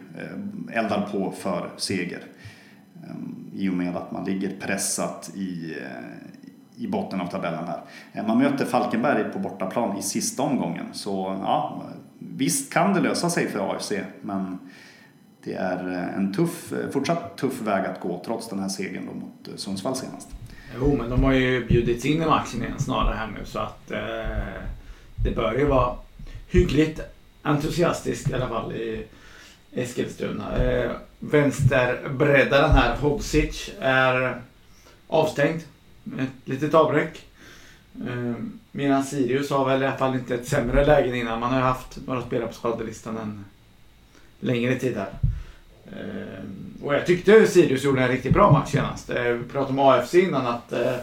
eldar 0.73 1.09
på 1.11 1.31
för 1.31 1.69
seger. 1.77 2.23
Ehm, 3.09 3.51
I 3.55 3.69
och 3.69 3.73
med 3.73 3.95
att 3.95 4.11
man 4.11 4.25
ligger 4.25 4.55
pressat 4.59 5.31
i, 5.35 5.75
eh, 5.81 6.83
i 6.83 6.87
botten 6.87 7.21
av 7.21 7.27
tabellen 7.27 7.67
här. 7.67 7.81
Eh, 8.13 8.27
man 8.27 8.37
möter 8.37 8.65
Falkenberg 8.65 9.31
på 9.33 9.39
bortaplan 9.39 9.97
i 9.97 10.01
sista 10.01 10.43
omgången. 10.43 10.85
Så 10.93 11.37
ja, 11.41 11.83
visst 12.19 12.73
kan 12.73 12.93
det 12.93 12.99
lösa 12.99 13.29
sig 13.29 13.47
för 13.47 13.71
AFC. 13.71 13.91
Men 14.21 14.59
det 15.43 15.53
är 15.53 15.91
eh, 15.91 16.17
en 16.17 16.33
tuff, 16.33 16.73
fortsatt 16.91 17.37
tuff 17.37 17.61
väg 17.61 17.85
att 17.85 17.99
gå 17.99 18.21
trots 18.25 18.49
den 18.49 18.59
här 18.59 18.69
segern 18.69 19.05
då 19.05 19.13
mot 19.13 19.59
Sundsvall 19.59 19.95
senast. 19.95 20.29
Jo, 20.75 20.95
men 20.97 21.09
de 21.09 21.23
har 21.23 21.33
ju 21.33 21.65
bjudits 21.65 22.05
in 22.05 22.21
i 22.21 22.25
matchen 22.25 22.63
igen 22.63 22.79
snarare 22.79 23.15
här 23.15 23.27
nu 23.27 23.45
så 23.45 23.59
att 23.59 23.91
eh, 23.91 24.61
det 25.23 25.35
bör 25.35 25.53
ju 25.53 25.65
vara 25.65 25.95
hyggligt 26.47 27.01
entusiastiskt 27.41 28.29
i 28.29 28.33
alla 28.33 28.47
fall 28.47 28.71
i 28.73 29.05
Eskilstuna. 29.77 30.57
Eh, 30.57 30.91
vänsterbreddaren 31.19 32.71
här, 32.71 32.97
Hodzic, 32.97 33.69
är 33.79 34.41
avstängd. 35.07 35.61
Ett 36.19 36.47
litet 36.49 36.73
avbräck. 36.73 37.25
Eh, 38.07 38.33
medan 38.71 39.03
Sirius 39.03 39.49
har 39.49 39.65
väl 39.65 39.83
i 39.83 39.85
alla 39.85 39.97
fall 39.97 40.15
inte 40.15 40.35
ett 40.35 40.47
sämre 40.47 40.85
läge 40.85 41.17
innan. 41.17 41.39
Man 41.39 41.51
har 41.51 41.59
ju 41.59 41.65
haft 41.65 41.97
några 42.07 42.21
spelare 42.21 42.47
på 42.47 42.53
skadelistan 42.53 43.17
en 43.17 43.45
längre 44.39 44.75
tid 44.75 44.97
här. 44.97 45.13
Eh, 45.85 46.83
och 46.83 46.93
jag 46.93 47.05
tyckte 47.05 47.47
Sirius 47.47 47.83
gjorde 47.83 48.01
en 48.01 48.07
riktigt 48.07 48.33
bra 48.33 48.51
match 48.51 48.71
senast. 48.71 49.09
Eh, 49.09 49.23
vi 49.23 49.43
pratade 49.43 49.81
om 49.81 49.89
AFC 49.89 50.13
innan 50.13 50.47
att 50.47 50.73
eh, 50.73 50.95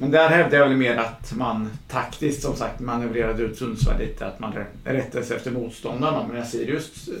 men 0.00 0.10
där 0.10 0.28
hävdar 0.28 0.58
jag 0.58 0.68
väl 0.68 0.76
mer 0.76 0.96
att 0.96 1.32
man 1.34 1.70
taktiskt 1.88 2.42
som 2.42 2.56
sagt 2.56 2.80
manövrerade 2.80 3.42
ut 3.42 3.58
Sundsvall 3.58 3.98
lite. 3.98 4.26
Att 4.26 4.40
man 4.40 4.52
rättade 4.84 5.24
sig 5.24 5.36
efter 5.36 5.50
motståndarna. 5.50 6.26
Men 6.32 6.46
Sirius 6.46 7.08
eh, 7.08 7.14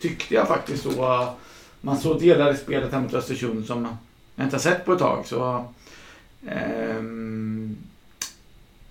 tyckte 0.00 0.34
jag 0.34 0.48
faktiskt 0.48 0.82
så. 0.82 1.02
Eh, 1.02 1.30
man 1.80 1.98
såg 1.98 2.20
delar 2.20 2.52
i 2.52 2.56
spelet 2.56 2.92
här 2.92 3.00
mot 3.00 3.14
Östersund 3.14 3.66
som 3.66 3.96
jag 4.34 4.46
inte 4.46 4.56
har 4.56 4.60
sett 4.60 4.84
på 4.84 4.92
ett 4.92 4.98
tag. 4.98 5.26
Så, 5.26 5.64
ehm, 6.48 7.76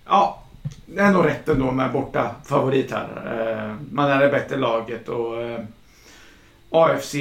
ja, 0.06 0.44
det 0.86 1.02
är 1.02 1.12
nog 1.12 1.26
rätt 1.26 1.50
ändå 1.50 1.72
med 1.72 1.92
borta 1.92 2.36
favorit 2.46 2.92
här. 2.92 3.08
Eh, 3.26 3.76
man 3.92 4.12
är 4.12 4.20
det 4.20 4.30
bättre 4.30 4.58
laget 4.58 5.10
och 5.10 5.42
eh, 5.42 5.60
AFC 6.70 7.16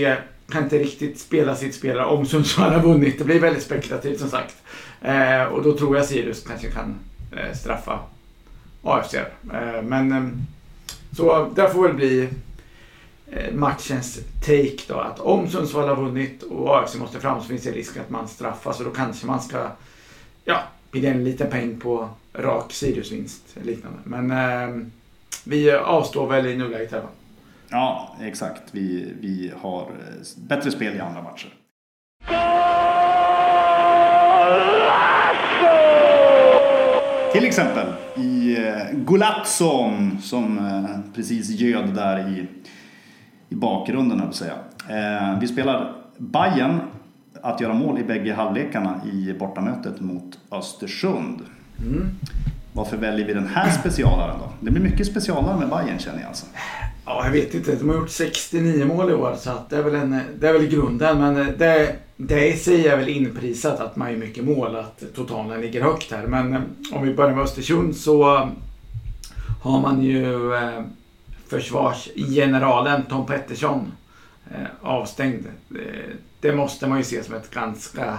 kan 0.51 0.63
inte 0.63 0.79
riktigt 0.79 1.21
spela 1.21 1.57
sitt 1.57 1.75
spel 1.75 1.99
om 1.99 2.27
Sundsvall 2.27 2.73
har 2.73 2.83
vunnit. 2.83 3.19
Det 3.19 3.25
blir 3.25 3.41
väldigt 3.41 3.63
spekulativt 3.63 4.21
som 4.21 4.31
sagt. 4.31 4.55
Eh, 5.03 5.43
och 5.43 5.63
då 5.63 5.79
tror 5.79 5.97
jag 5.97 6.07
Sirius 6.07 6.45
kanske 6.47 6.71
kan 6.71 6.99
eh, 7.33 7.55
straffa 7.55 7.99
AFC. 8.83 9.15
Eh, 9.15 9.83
men 9.83 10.13
eh, 10.13 10.29
så 11.17 11.51
där 11.55 11.69
får 11.69 11.83
väl 11.83 11.95
bli 11.95 12.29
Eh, 13.31 13.55
matchens 13.55 14.21
take 14.41 14.79
då. 14.89 14.95
Att 14.95 15.21
om 15.21 15.49
Sundsvall 15.49 15.89
har 15.89 15.97
vunnit 15.97 16.43
och 16.43 16.77
AFC 16.77 16.95
måste 16.95 17.21
fram 17.21 17.41
så 17.41 17.49
finns 17.49 17.63
det 17.63 17.71
risk 17.71 17.97
att 17.97 18.11
man 18.11 18.29
straffas. 18.29 18.79
Och 18.79 18.85
då 18.85 18.91
kanske 18.91 19.27
man 19.27 19.41
ska 19.41 19.69
ja, 20.45 20.63
bidda 20.93 21.09
en 21.09 21.25
liten 21.25 21.51
peng 21.51 21.81
på 21.81 22.09
rak 22.33 22.73
Siriusvinst 22.73 23.57
liknande. 23.63 23.99
Men 24.05 24.31
eh, 24.31 24.87
vi 25.45 25.71
avstår 25.71 26.27
väl 26.27 26.47
i 26.47 26.57
nuläget 26.57 26.93
här 26.93 27.01
va? 27.01 27.09
Ja, 27.69 28.17
exakt. 28.21 28.63
Vi, 28.73 29.13
vi 29.21 29.53
har 29.61 29.81
eh, 29.81 29.87
bättre 30.37 30.71
spel 30.71 30.97
i 30.97 31.01
andra 31.01 31.23
matcher. 31.23 31.55
Till 37.33 37.45
exempel 37.45 37.87
i 38.17 38.57
eh, 38.67 38.99
Golatzon 38.99 40.19
som 40.23 40.61
precis 41.15 41.51
göd 41.51 41.95
där 41.95 42.29
i, 42.29 42.47
i 43.49 43.55
bakgrunden, 43.55 44.23
jag 44.25 44.35
säga. 44.35 44.55
Vi 45.41 45.49
spelar 45.49 45.93
Bayern 46.19 46.81
att 47.43 47.61
göra 47.61 47.75
mål 47.75 47.99
i 47.99 48.05
bägge 48.05 48.35
halvlekarna 48.35 49.01
i 49.13 49.33
bortamötet 49.39 50.01
mot 50.01 50.39
Östersund. 50.51 51.41
Mm. 51.79 52.09
Varför 52.73 52.97
väljer 52.97 53.27
vi 53.27 53.35
den 53.35 53.47
här 53.47 53.71
specialaren 53.71 54.37
då? 54.39 54.53
Det 54.61 54.71
blir 54.71 54.83
mycket 54.83 55.07
specialare 55.07 55.59
med 55.59 55.69
Bayern 55.69 55.99
känner 55.99 56.19
jag 56.19 56.29
alltså. 56.29 56.47
Ja, 57.07 57.25
jag 57.25 57.33
vet 57.33 57.55
inte. 57.55 57.75
De 57.75 57.89
har 57.89 57.97
gjort 57.97 58.11
69 58.11 58.85
mål 58.85 59.11
i 59.11 59.15
år 59.15 59.35
så 59.39 59.51
att 59.51 59.71
det, 59.71 59.77
är 59.77 59.83
väl 59.83 59.95
en, 59.95 60.21
det 60.41 60.49
är 60.49 60.53
väl 60.53 60.67
grunden. 60.67 61.19
Men 61.19 61.35
det, 61.35 61.97
det 62.17 62.49
i 62.49 62.57
sig 62.57 62.89
är 62.89 62.97
väl 62.97 63.09
inprisat 63.09 63.81
att 63.81 63.97
man 63.97 64.11
gör 64.11 64.19
mycket 64.19 64.45
mål, 64.45 64.77
att 64.77 65.03
totalen 65.15 65.61
ligger 65.61 65.83
högt 65.83 66.13
här. 66.13 66.27
Men 66.27 66.55
eh, 66.55 66.61
om 66.93 67.03
vi 67.03 67.15
börjar 67.15 67.35
med 67.35 67.45
Östersund 67.45 67.97
så 67.97 68.49
har 69.63 69.81
man 69.81 70.03
ju 70.03 70.55
eh, 70.55 70.83
försvarsgeneralen 71.49 73.07
Tom 73.07 73.27
Pettersson 73.27 73.93
eh, 74.51 74.67
avstängd. 74.83 75.47
Eh, 75.71 76.15
det 76.41 76.53
måste 76.53 76.87
man 76.87 76.99
ju 76.99 77.05
se 77.05 77.25
som 77.25 77.35
ett 77.35 77.51
ganska 77.51 78.19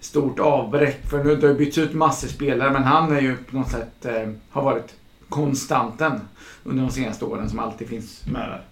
stort 0.00 0.38
avbräck. 0.38 1.06
För 1.10 1.24
nu 1.24 1.30
har 1.30 1.36
det 1.36 1.54
bytts 1.54 1.78
ut 1.78 1.92
massor 1.92 2.28
spelare 2.28 2.70
men 2.70 2.82
han 2.82 3.16
är 3.16 3.20
ju 3.20 3.36
på 3.36 3.56
något 3.56 3.70
sätt 3.70 4.04
eh, 4.04 4.30
har 4.50 4.62
varit 4.62 4.94
konstanten 5.28 6.20
under 6.64 6.82
de 6.82 6.90
senaste 6.90 7.24
åren 7.24 7.50
som 7.50 7.58
alltid 7.58 7.88
finns 7.88 8.26
med 8.26 8.48
där. 8.48 8.62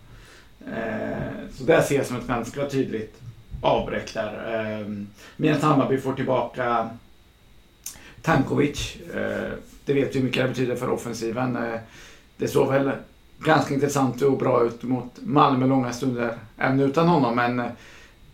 Så 1.53 1.65
det 1.65 1.83
ser 1.83 1.97
jag 1.97 2.07
som 2.07 2.17
ett 2.17 2.27
ganska 2.27 2.67
tydligt 2.67 3.21
avbräck 3.63 4.15
där. 4.15 5.07
Medan 5.37 5.61
Hammarby 5.61 5.99
får 5.99 6.13
tillbaka 6.13 6.91
Tankovic. 8.23 8.97
Det 9.85 9.95
vet 9.95 10.15
vi 10.15 10.19
hur 10.19 10.27
mycket 10.27 10.43
det 10.43 10.49
betyder 10.49 10.77
för 10.77 10.91
offensiven. 10.91 11.59
Det 12.37 12.49
såg 12.49 12.73
väl 12.73 12.91
ganska 13.45 13.75
intressant 13.75 14.23
och 14.23 14.39
bra 14.39 14.65
ut 14.65 14.83
mot 14.83 15.19
Malmö 15.23 15.67
långa 15.67 15.93
stunder 15.93 16.35
även 16.59 16.81
utan 16.81 17.09
honom. 17.09 17.37
Men 17.37 17.61
eh, 17.61 17.67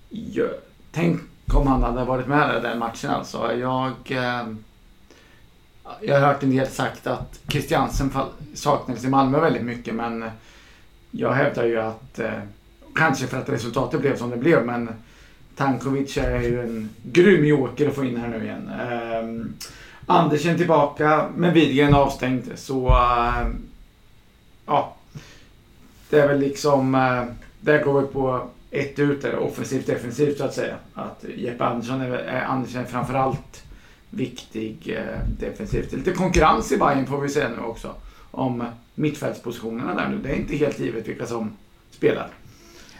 jag, 0.09 0.49
tänk 0.93 1.21
om 1.55 1.67
han 1.67 1.83
hade 1.83 2.05
varit 2.05 2.27
med 2.27 2.59
i 2.59 2.61
den 2.61 2.79
matchen 2.79 3.11
alltså. 3.11 3.55
Jag, 3.55 3.93
eh, 4.07 4.47
jag 6.01 6.21
har 6.21 6.27
hört 6.27 6.43
en 6.43 6.57
del 6.57 6.67
sagt 6.67 7.07
att 7.07 7.41
Christiansen 7.49 8.11
saknades 8.55 9.05
i 9.05 9.09
Malmö 9.09 9.41
väldigt 9.41 9.65
mycket 9.65 9.95
men 9.95 10.31
jag 11.11 11.33
hävdar 11.33 11.65
ju 11.65 11.81
att, 11.81 12.19
eh, 12.19 12.41
kanske 12.95 13.27
för 13.27 13.39
att 13.39 13.49
resultatet 13.49 14.01
blev 14.01 14.17
som 14.17 14.31
det 14.31 14.37
blev, 14.37 14.67
men 14.67 14.89
Tankovic 15.57 16.17
är 16.17 16.41
ju 16.41 16.61
en 16.61 16.89
grym 17.03 17.45
joker 17.45 17.89
att 17.89 17.95
få 17.95 18.05
in 18.05 18.17
här 18.17 18.29
nu 18.29 18.45
igen. 18.45 18.71
Andersen 20.07 20.57
tillbaka, 20.57 21.29
men 21.37 21.55
Widgren 21.55 21.95
avstängd. 21.95 22.53
Så 22.55 22.89
ja, 24.67 24.96
det 26.11 26.21
är 26.21 26.29
väl 26.29 26.41
liksom, 26.41 26.95
eh, 26.95 27.25
där 27.61 27.85
går 27.85 28.01
vi 28.01 28.07
på 28.07 28.49
ett 28.71 28.99
ut, 28.99 29.25
eller 29.25 29.39
offensivt 29.39 29.87
defensivt 29.87 30.39
så 30.39 30.45
att 30.45 30.55
säga. 30.55 30.75
Att 30.95 31.25
Jeppe 31.37 31.65
Andersson 31.65 32.01
är, 32.01 32.11
är 32.11 32.45
Andersen 32.45 32.87
framförallt 32.87 33.63
viktig 34.11 34.97
eh, 34.97 35.19
defensivt. 35.41 35.93
Lite 35.93 36.13
konkurrens 36.13 36.73
i 36.73 36.79
Bayern 36.79 37.07
får 37.07 37.21
vi 37.21 37.29
se 37.29 37.49
nu 37.49 37.63
också. 37.63 37.95
Om 38.31 38.65
mittfältspositionerna 38.95 39.95
där 39.95 40.09
nu. 40.09 40.19
Det 40.23 40.29
är 40.29 40.35
inte 40.35 40.57
helt 40.57 40.79
givet 40.79 41.09
vilka 41.09 41.27
som 41.27 41.57
spelar. 41.91 42.29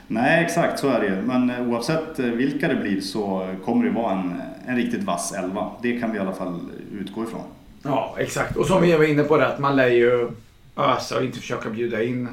Nej, 0.07 0.45
exakt 0.45 0.79
så 0.79 0.89
är 0.89 1.01
det 1.01 1.07
ju. 1.07 1.23
Men 1.23 1.51
eh, 1.51 1.69
oavsett 1.69 2.19
vilka 2.19 2.69
det 2.69 2.75
blir 2.75 3.01
så 3.01 3.55
kommer 3.65 3.85
det 3.85 3.91
vara 3.91 4.13
en, 4.13 4.35
en 4.67 4.77
riktigt 4.77 5.03
vass 5.03 5.33
elva. 5.33 5.71
Det 5.83 6.01
kan 6.01 6.11
vi 6.11 6.17
i 6.17 6.21
alla 6.21 6.35
fall 6.35 6.61
utgå 7.01 7.25
ifrån. 7.25 7.45
Ja, 7.83 8.17
exakt. 8.19 8.57
Och 8.57 8.67
som 8.67 8.83
vi 8.83 8.93
var 8.93 9.05
inne 9.05 9.23
på 9.23 9.37
det, 9.37 9.47
att 9.47 9.59
man 9.59 9.77
lär 9.77 9.89
ju 9.89 10.31
ösa 10.77 11.19
och 11.19 11.25
inte 11.25 11.39
försöka 11.39 11.71
bjuda 11.71 12.03
in 12.03 12.29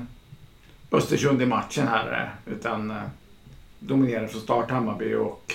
Östersund 0.94 1.42
i 1.42 1.46
matchen 1.46 1.88
här. 1.88 2.32
Eh, 2.48 2.54
utan 2.54 2.92
eh, 2.92 2.98
dominerar 3.80 4.28
från 4.28 4.42
start 4.42 4.72
Hammarby. 4.72 5.16
Och 5.16 5.54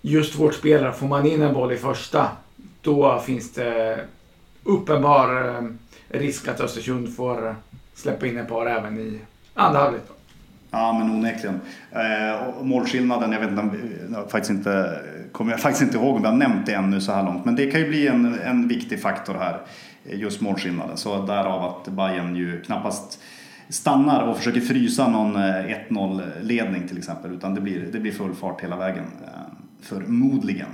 just 0.00 0.34
vårt 0.34 0.54
spelare, 0.54 0.92
får 0.92 1.06
man 1.06 1.26
in 1.26 1.42
en 1.42 1.54
boll 1.54 1.72
i 1.72 1.76
första, 1.76 2.28
då 2.80 3.18
finns 3.18 3.52
det 3.52 3.98
uppenbar 4.64 5.48
eh, 5.48 5.62
risk 6.18 6.48
att 6.48 6.60
Östersund 6.60 7.16
får 7.16 7.56
släppa 7.94 8.26
in 8.26 8.38
ett 8.38 8.48
par 8.48 8.66
även 8.66 8.98
i 8.98 9.20
andra 9.54 9.80
halvlek. 9.80 10.02
Ja, 10.70 10.92
men 10.98 11.10
onekligen. 11.10 11.60
Eh, 11.90 12.62
målskillnaden, 12.62 13.32
jag 13.32 13.40
vet 13.40 13.50
inte, 13.50 13.78
jag 14.12 14.30
faktiskt 14.30 14.50
inte, 14.50 15.00
kommer 15.32 15.50
jag 15.50 15.60
faktiskt 15.60 15.82
inte 15.82 15.96
ihåg 15.96 16.16
om 16.16 16.24
jag 16.24 16.30
har 16.30 16.38
nämnt 16.38 16.66
det 16.66 16.72
ännu 16.72 17.00
så 17.00 17.12
här 17.12 17.22
långt. 17.22 17.44
Men 17.44 17.56
det 17.56 17.70
kan 17.70 17.80
ju 17.80 17.88
bli 17.88 18.06
en, 18.06 18.38
en 18.38 18.68
viktig 18.68 19.02
faktor 19.02 19.34
här, 19.34 19.60
just 20.04 20.40
målskillnaden. 20.40 20.96
Så 20.96 21.22
därav 21.22 21.64
att 21.64 21.88
Bayern 21.88 22.36
ju 22.36 22.62
knappast 22.62 23.20
stannar 23.68 24.22
och 24.22 24.36
försöker 24.36 24.60
frysa 24.60 25.08
någon 25.08 25.36
eh, 25.36 25.90
1-0 25.90 26.42
ledning 26.42 26.88
till 26.88 26.98
exempel. 26.98 27.32
Utan 27.32 27.54
det 27.54 27.60
blir, 27.60 27.88
det 27.92 28.00
blir 28.00 28.12
full 28.12 28.34
fart 28.34 28.60
hela 28.60 28.76
vägen, 28.76 29.04
eh, 29.24 29.30
förmodligen. 29.82 30.68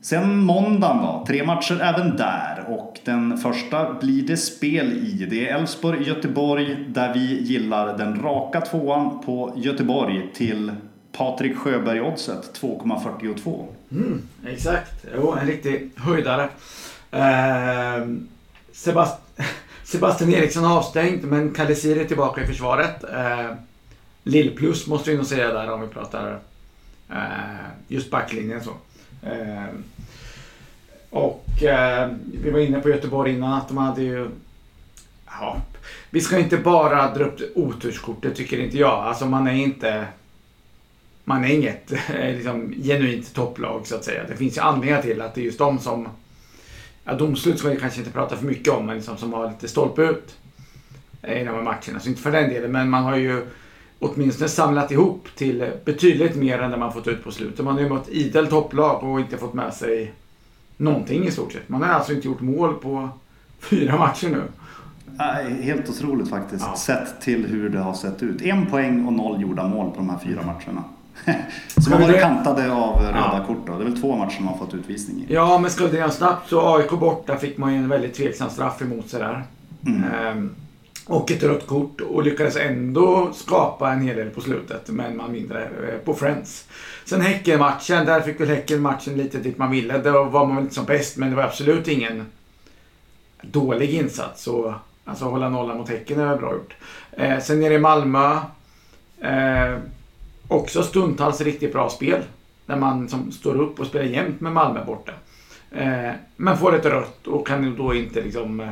Sen 0.00 0.38
måndagen 0.38 1.02
då, 1.02 1.24
tre 1.26 1.44
matcher 1.44 1.80
även 1.82 2.16
där 2.16 2.64
och 2.68 3.00
den 3.04 3.38
första 3.38 3.94
blir 3.94 4.26
det 4.26 4.36
spel 4.36 4.92
i. 4.92 5.26
Det 5.30 5.48
är 5.48 5.58
Elfsborg-Göteborg 5.58 6.84
där 6.88 7.14
vi 7.14 7.42
gillar 7.42 7.98
den 7.98 8.22
raka 8.22 8.60
tvåan 8.60 9.20
på 9.20 9.52
Göteborg 9.56 10.30
till 10.34 10.72
Patrik 11.12 11.56
Sjöberg-oddset 11.56 12.60
2,42. 12.60 13.66
Mm, 13.90 14.22
exakt, 14.46 15.04
jo 15.16 15.32
en 15.32 15.46
riktig 15.46 15.90
höjdare. 15.96 16.48
Eh, 17.10 18.06
Sebast 18.72 19.20
Sebastian 19.84 20.34
Eriksson 20.34 20.64
avstängd 20.64 21.24
men 21.24 21.54
Kalle 21.54 21.72
är 21.72 22.04
tillbaka 22.04 22.42
i 22.42 22.46
försvaret. 22.46 23.04
Eh, 23.04 23.50
Lillplus 24.22 24.86
måste 24.86 25.10
vi 25.10 25.16
nog 25.16 25.26
säga 25.26 25.52
där 25.52 25.72
om 25.72 25.80
vi 25.80 25.86
pratar 25.86 26.38
eh, 27.10 27.66
just 27.88 28.10
backlinjen 28.10 28.60
så. 28.64 28.70
Eh, 29.22 29.66
och 31.10 31.62
eh, 31.62 32.10
vi 32.42 32.50
var 32.50 32.60
inne 32.60 32.80
på 32.80 32.88
Göteborg 32.88 33.32
innan 33.32 33.52
att 33.52 33.68
de 33.68 33.76
hade 33.76 34.02
ju... 34.02 34.28
Ja, 35.26 35.62
vi 36.10 36.20
ska 36.20 36.38
inte 36.38 36.56
bara 36.56 37.14
dra 37.14 37.24
upp 37.24 37.40
oturskortet 37.54 38.36
tycker 38.36 38.58
inte 38.58 38.78
jag. 38.78 39.04
Alltså 39.04 39.26
man 39.26 39.46
är 39.46 39.54
inte... 39.54 40.06
Man 41.24 41.44
är 41.44 41.48
inget 41.48 41.92
liksom, 42.08 42.74
genuint 42.82 43.34
topplag 43.34 43.86
så 43.86 43.96
att 43.96 44.04
säga. 44.04 44.24
Det 44.28 44.36
finns 44.36 44.56
ju 44.56 44.60
anledningar 44.60 45.02
till 45.02 45.20
att 45.20 45.34
det 45.34 45.40
är 45.40 45.44
just 45.44 45.58
de 45.58 45.78
som... 45.78 46.08
Ja, 47.04 47.14
domslut 47.14 47.58
ska 47.58 47.68
vi 47.68 47.76
kanske 47.76 47.98
inte 47.98 48.12
prata 48.12 48.36
för 48.36 48.46
mycket 48.46 48.72
om, 48.72 48.86
men 48.86 48.96
liksom, 48.96 49.16
som 49.16 49.32
har 49.32 49.48
lite 49.48 49.68
stolpe 49.68 50.02
ut 50.02 50.36
i 51.22 51.44
de 51.44 51.46
här 51.46 51.62
matcherna. 51.62 52.00
Så 52.00 52.08
inte 52.08 52.22
för 52.22 52.32
den 52.32 52.48
delen, 52.50 52.72
men 52.72 52.90
man 52.90 53.04
har 53.04 53.16
ju 53.16 53.46
åtminstone 53.98 54.48
samlat 54.48 54.90
ihop 54.90 55.28
till 55.36 55.70
betydligt 55.84 56.36
mer 56.36 56.58
än 56.58 56.70
det 56.70 56.76
man 56.76 56.92
fått 56.92 57.06
ut 57.06 57.24
på 57.24 57.30
slutet. 57.30 57.64
Man 57.64 57.74
har 57.74 57.80
ju 57.80 57.88
mött 57.88 58.08
idel 58.08 58.46
topplag 58.46 59.04
och 59.04 59.20
inte 59.20 59.36
fått 59.36 59.54
med 59.54 59.74
sig 59.74 60.12
någonting 60.76 61.24
i 61.24 61.30
stort 61.30 61.52
sett. 61.52 61.68
Man 61.68 61.82
har 61.82 61.88
alltså 61.88 62.12
inte 62.12 62.28
gjort 62.28 62.40
mål 62.40 62.74
på 62.74 63.08
fyra 63.60 63.98
matcher 63.98 64.28
nu. 64.28 64.42
Helt 65.62 65.88
otroligt 65.88 66.30
faktiskt, 66.30 66.64
ja. 66.66 66.76
sett 66.76 67.20
till 67.20 67.46
hur 67.46 67.68
det 67.68 67.78
har 67.78 67.94
sett 67.94 68.22
ut. 68.22 68.42
En 68.42 68.66
poäng 68.66 69.06
och 69.06 69.12
noll 69.12 69.42
gjorda 69.42 69.68
mål 69.68 69.90
på 69.90 69.96
de 69.96 70.10
här 70.10 70.18
fyra 70.18 70.42
matcherna. 70.42 70.84
Som 71.66 71.92
har 71.92 72.00
varit 72.00 72.20
kantade 72.20 72.72
av 72.72 73.02
röda 73.02 73.16
ja. 73.16 73.44
kort 73.46 73.66
då. 73.66 73.78
Det 73.78 73.84
är 73.84 73.88
väl 73.88 74.00
två 74.00 74.16
matcher 74.16 74.40
man 74.40 74.48
har 74.48 74.58
fått 74.58 74.74
utvisning 74.74 75.26
i. 75.28 75.34
Ja, 75.34 75.58
men 75.58 75.70
skulle 75.70 75.88
det 75.88 76.10
snabbt 76.10 76.48
så 76.48 76.76
AIK 76.76 76.90
borta 76.90 77.36
fick 77.36 77.58
man 77.58 77.72
ju 77.72 77.78
en 77.78 77.88
väldigt 77.88 78.14
tveksam 78.14 78.50
straff 78.50 78.82
emot 78.82 79.08
sig 79.08 79.20
där. 79.20 79.44
Mm. 79.86 80.04
Ehm, 80.04 80.54
och 81.06 81.30
ett 81.30 81.42
rött 81.42 81.66
kort 81.66 82.00
och 82.00 82.22
lyckades 82.22 82.56
ändå 82.56 83.32
skapa 83.34 83.92
en 83.92 84.00
hel 84.00 84.16
del 84.16 84.30
på 84.30 84.40
slutet. 84.40 84.88
Men 84.88 85.16
man 85.16 85.32
mindre 85.32 85.62
eh, 85.64 85.98
på 86.04 86.14
Friends. 86.14 86.68
Sen 87.04 87.20
Häcken-matchen, 87.20 88.06
där 88.06 88.20
fick 88.20 88.40
väl 88.40 88.48
Häcken 88.48 88.82
matchen 88.82 89.16
lite 89.16 89.38
dit 89.38 89.58
man 89.58 89.70
ville. 89.70 89.98
Då 89.98 90.24
var 90.24 90.46
man 90.46 90.56
väl 90.56 90.64
inte 90.64 90.74
som 90.74 90.84
bäst, 90.84 91.16
men 91.16 91.30
det 91.30 91.36
var 91.36 91.42
absolut 91.42 91.88
ingen 91.88 92.26
dålig 93.42 93.90
insats. 93.90 94.46
Och, 94.46 94.72
alltså 95.04 95.24
hålla 95.24 95.48
nollan 95.48 95.76
mot 95.78 95.88
Häcken 95.88 96.20
är 96.20 96.26
väl 96.26 96.38
bra 96.38 96.52
gjort. 96.52 96.74
Eh, 97.12 97.38
sen 97.38 97.60
nere 97.60 97.74
i 97.74 97.78
Malmö. 97.78 98.38
Eh, 99.20 99.78
också 100.48 100.82
stundtals 100.82 101.40
riktigt 101.40 101.72
bra 101.72 101.90
spel. 101.90 102.22
När 102.66 102.76
man 102.76 103.08
som 103.08 103.32
står 103.32 103.60
upp 103.60 103.80
och 103.80 103.86
spelar 103.86 104.04
jämt 104.04 104.40
med 104.40 104.52
Malmö 104.52 104.84
borta. 104.84 105.12
Eh, 105.70 106.12
men 106.36 106.58
får 106.58 106.74
ett 106.74 106.86
rött 106.86 107.26
och 107.26 107.46
kan 107.46 107.76
då 107.76 107.94
inte 107.94 108.20
liksom 108.20 108.60
eh, 108.60 108.70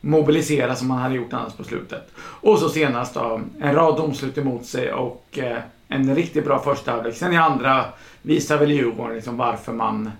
mobilisera 0.00 0.74
som 0.74 0.88
man 0.88 0.98
hade 0.98 1.14
gjort 1.14 1.32
annars 1.32 1.52
på 1.52 1.64
slutet. 1.64 2.10
Och 2.18 2.58
så 2.58 2.68
senast 2.68 3.14
då, 3.14 3.40
en 3.60 3.74
rad 3.74 3.96
domslut 3.96 4.38
emot 4.38 4.66
sig 4.66 4.92
och 4.92 5.38
eh, 5.38 5.58
en 5.88 6.14
riktigt 6.14 6.44
bra 6.44 6.58
första 6.58 6.90
halvlek. 6.90 7.16
Sen 7.16 7.32
i 7.32 7.36
andra 7.36 7.84
visar 8.22 8.58
väl 8.58 8.70
Djurgården 8.70 9.14
liksom 9.14 9.36
varför 9.36 9.72
man 9.72 10.10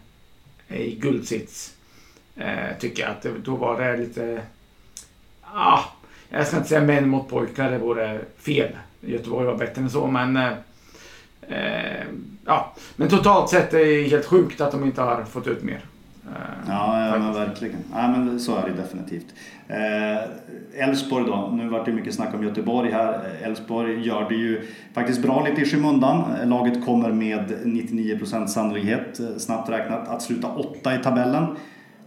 är 0.68 0.78
i 0.78 0.94
guldsits. 0.94 1.74
Eh, 2.36 2.78
tycker 2.80 3.02
jag 3.02 3.10
att 3.10 3.22
det, 3.22 3.30
då 3.44 3.56
var 3.56 3.80
det 3.80 3.96
lite... 3.96 4.40
Ah, 5.42 5.80
jag 6.28 6.46
ska 6.46 6.56
inte 6.56 6.68
säga 6.68 6.80
män 6.80 7.08
mot 7.08 7.28
pojkar, 7.28 7.70
det 7.70 7.78
vore 7.78 8.20
fel. 8.38 8.76
Göteborg 9.00 9.46
var 9.46 9.56
bättre 9.56 9.82
än 9.82 9.90
så, 9.90 10.06
men... 10.06 10.36
Eh, 10.36 10.52
Eh, 11.48 11.56
eh, 11.56 12.06
ja, 12.46 12.74
men 12.96 13.08
totalt 13.08 13.48
sett 13.48 13.74
är 13.74 13.78
det 13.78 14.08
helt 14.08 14.26
sjukt 14.26 14.60
att 14.60 14.72
de 14.72 14.84
inte 14.84 15.02
har 15.02 15.24
fått 15.24 15.46
ut 15.46 15.62
mer. 15.62 15.80
Ja, 16.68 17.06
ja 17.06 17.18
men 17.18 17.32
verkligen. 17.32 17.78
Ja, 17.94 18.08
men 18.08 18.40
så 18.40 18.56
är 18.56 18.68
det 18.68 18.82
definitivt. 18.82 19.26
Eh, 19.68 20.84
Elfsborg 20.84 21.24
eh, 21.24 21.30
då, 21.30 21.50
nu 21.52 21.68
vart 21.68 21.84
det 21.84 21.92
mycket 21.92 22.14
snack 22.14 22.34
om 22.34 22.44
Göteborg 22.44 22.92
här. 22.92 23.20
Elfsborg 23.42 24.06
gör 24.06 24.28
det 24.28 24.34
ju 24.34 24.68
faktiskt 24.94 25.22
bra 25.22 25.44
lite 25.44 25.60
i 25.60 25.64
skymundan. 25.64 26.24
Laget 26.44 26.84
kommer 26.84 27.12
med 27.12 27.52
99% 27.64 28.46
sannolikhet, 28.46 29.20
eh, 29.20 29.36
snabbt 29.38 29.70
räknat, 29.70 30.08
att 30.08 30.22
sluta 30.22 30.48
åtta 30.48 30.94
i 30.94 30.98
tabellen. 30.98 31.56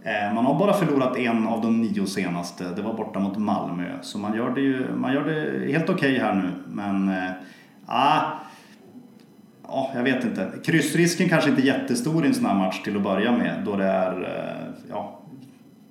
Eh, 0.02 0.34
man 0.34 0.46
har 0.46 0.58
bara 0.58 0.72
förlorat 0.72 1.16
en 1.16 1.46
av 1.46 1.62
de 1.62 1.80
nio 1.80 2.06
senaste, 2.06 2.64
det 2.76 2.82
var 2.82 2.94
borta 2.94 3.18
mot 3.18 3.38
Malmö. 3.38 3.84
Så 4.02 4.18
man 4.18 4.36
gör 4.36 4.50
det, 4.50 4.60
ju, 4.60 4.86
man 4.96 5.12
gör 5.12 5.24
det 5.24 5.72
helt 5.72 5.90
okej 5.90 6.12
okay 6.12 6.24
här 6.24 6.34
nu. 6.34 6.50
Men 6.66 7.08
eh, 7.08 7.30
ah, 7.86 8.20
ja, 9.74 9.92
jag 9.94 10.02
vet 10.02 10.24
inte. 10.24 10.50
Kryssrisken 10.64 11.28
kanske 11.28 11.50
inte 11.50 11.62
är 11.62 11.66
jättestor 11.66 12.24
i 12.24 12.28
en 12.28 12.34
sån 12.34 12.46
här 12.46 12.54
match 12.54 12.82
till 12.82 12.96
att 12.96 13.02
börja 13.02 13.32
med 13.32 13.62
då 13.64 13.76
det 13.76 13.84
är, 13.84 14.22
eh, 14.22 14.74
ja, 14.90 15.20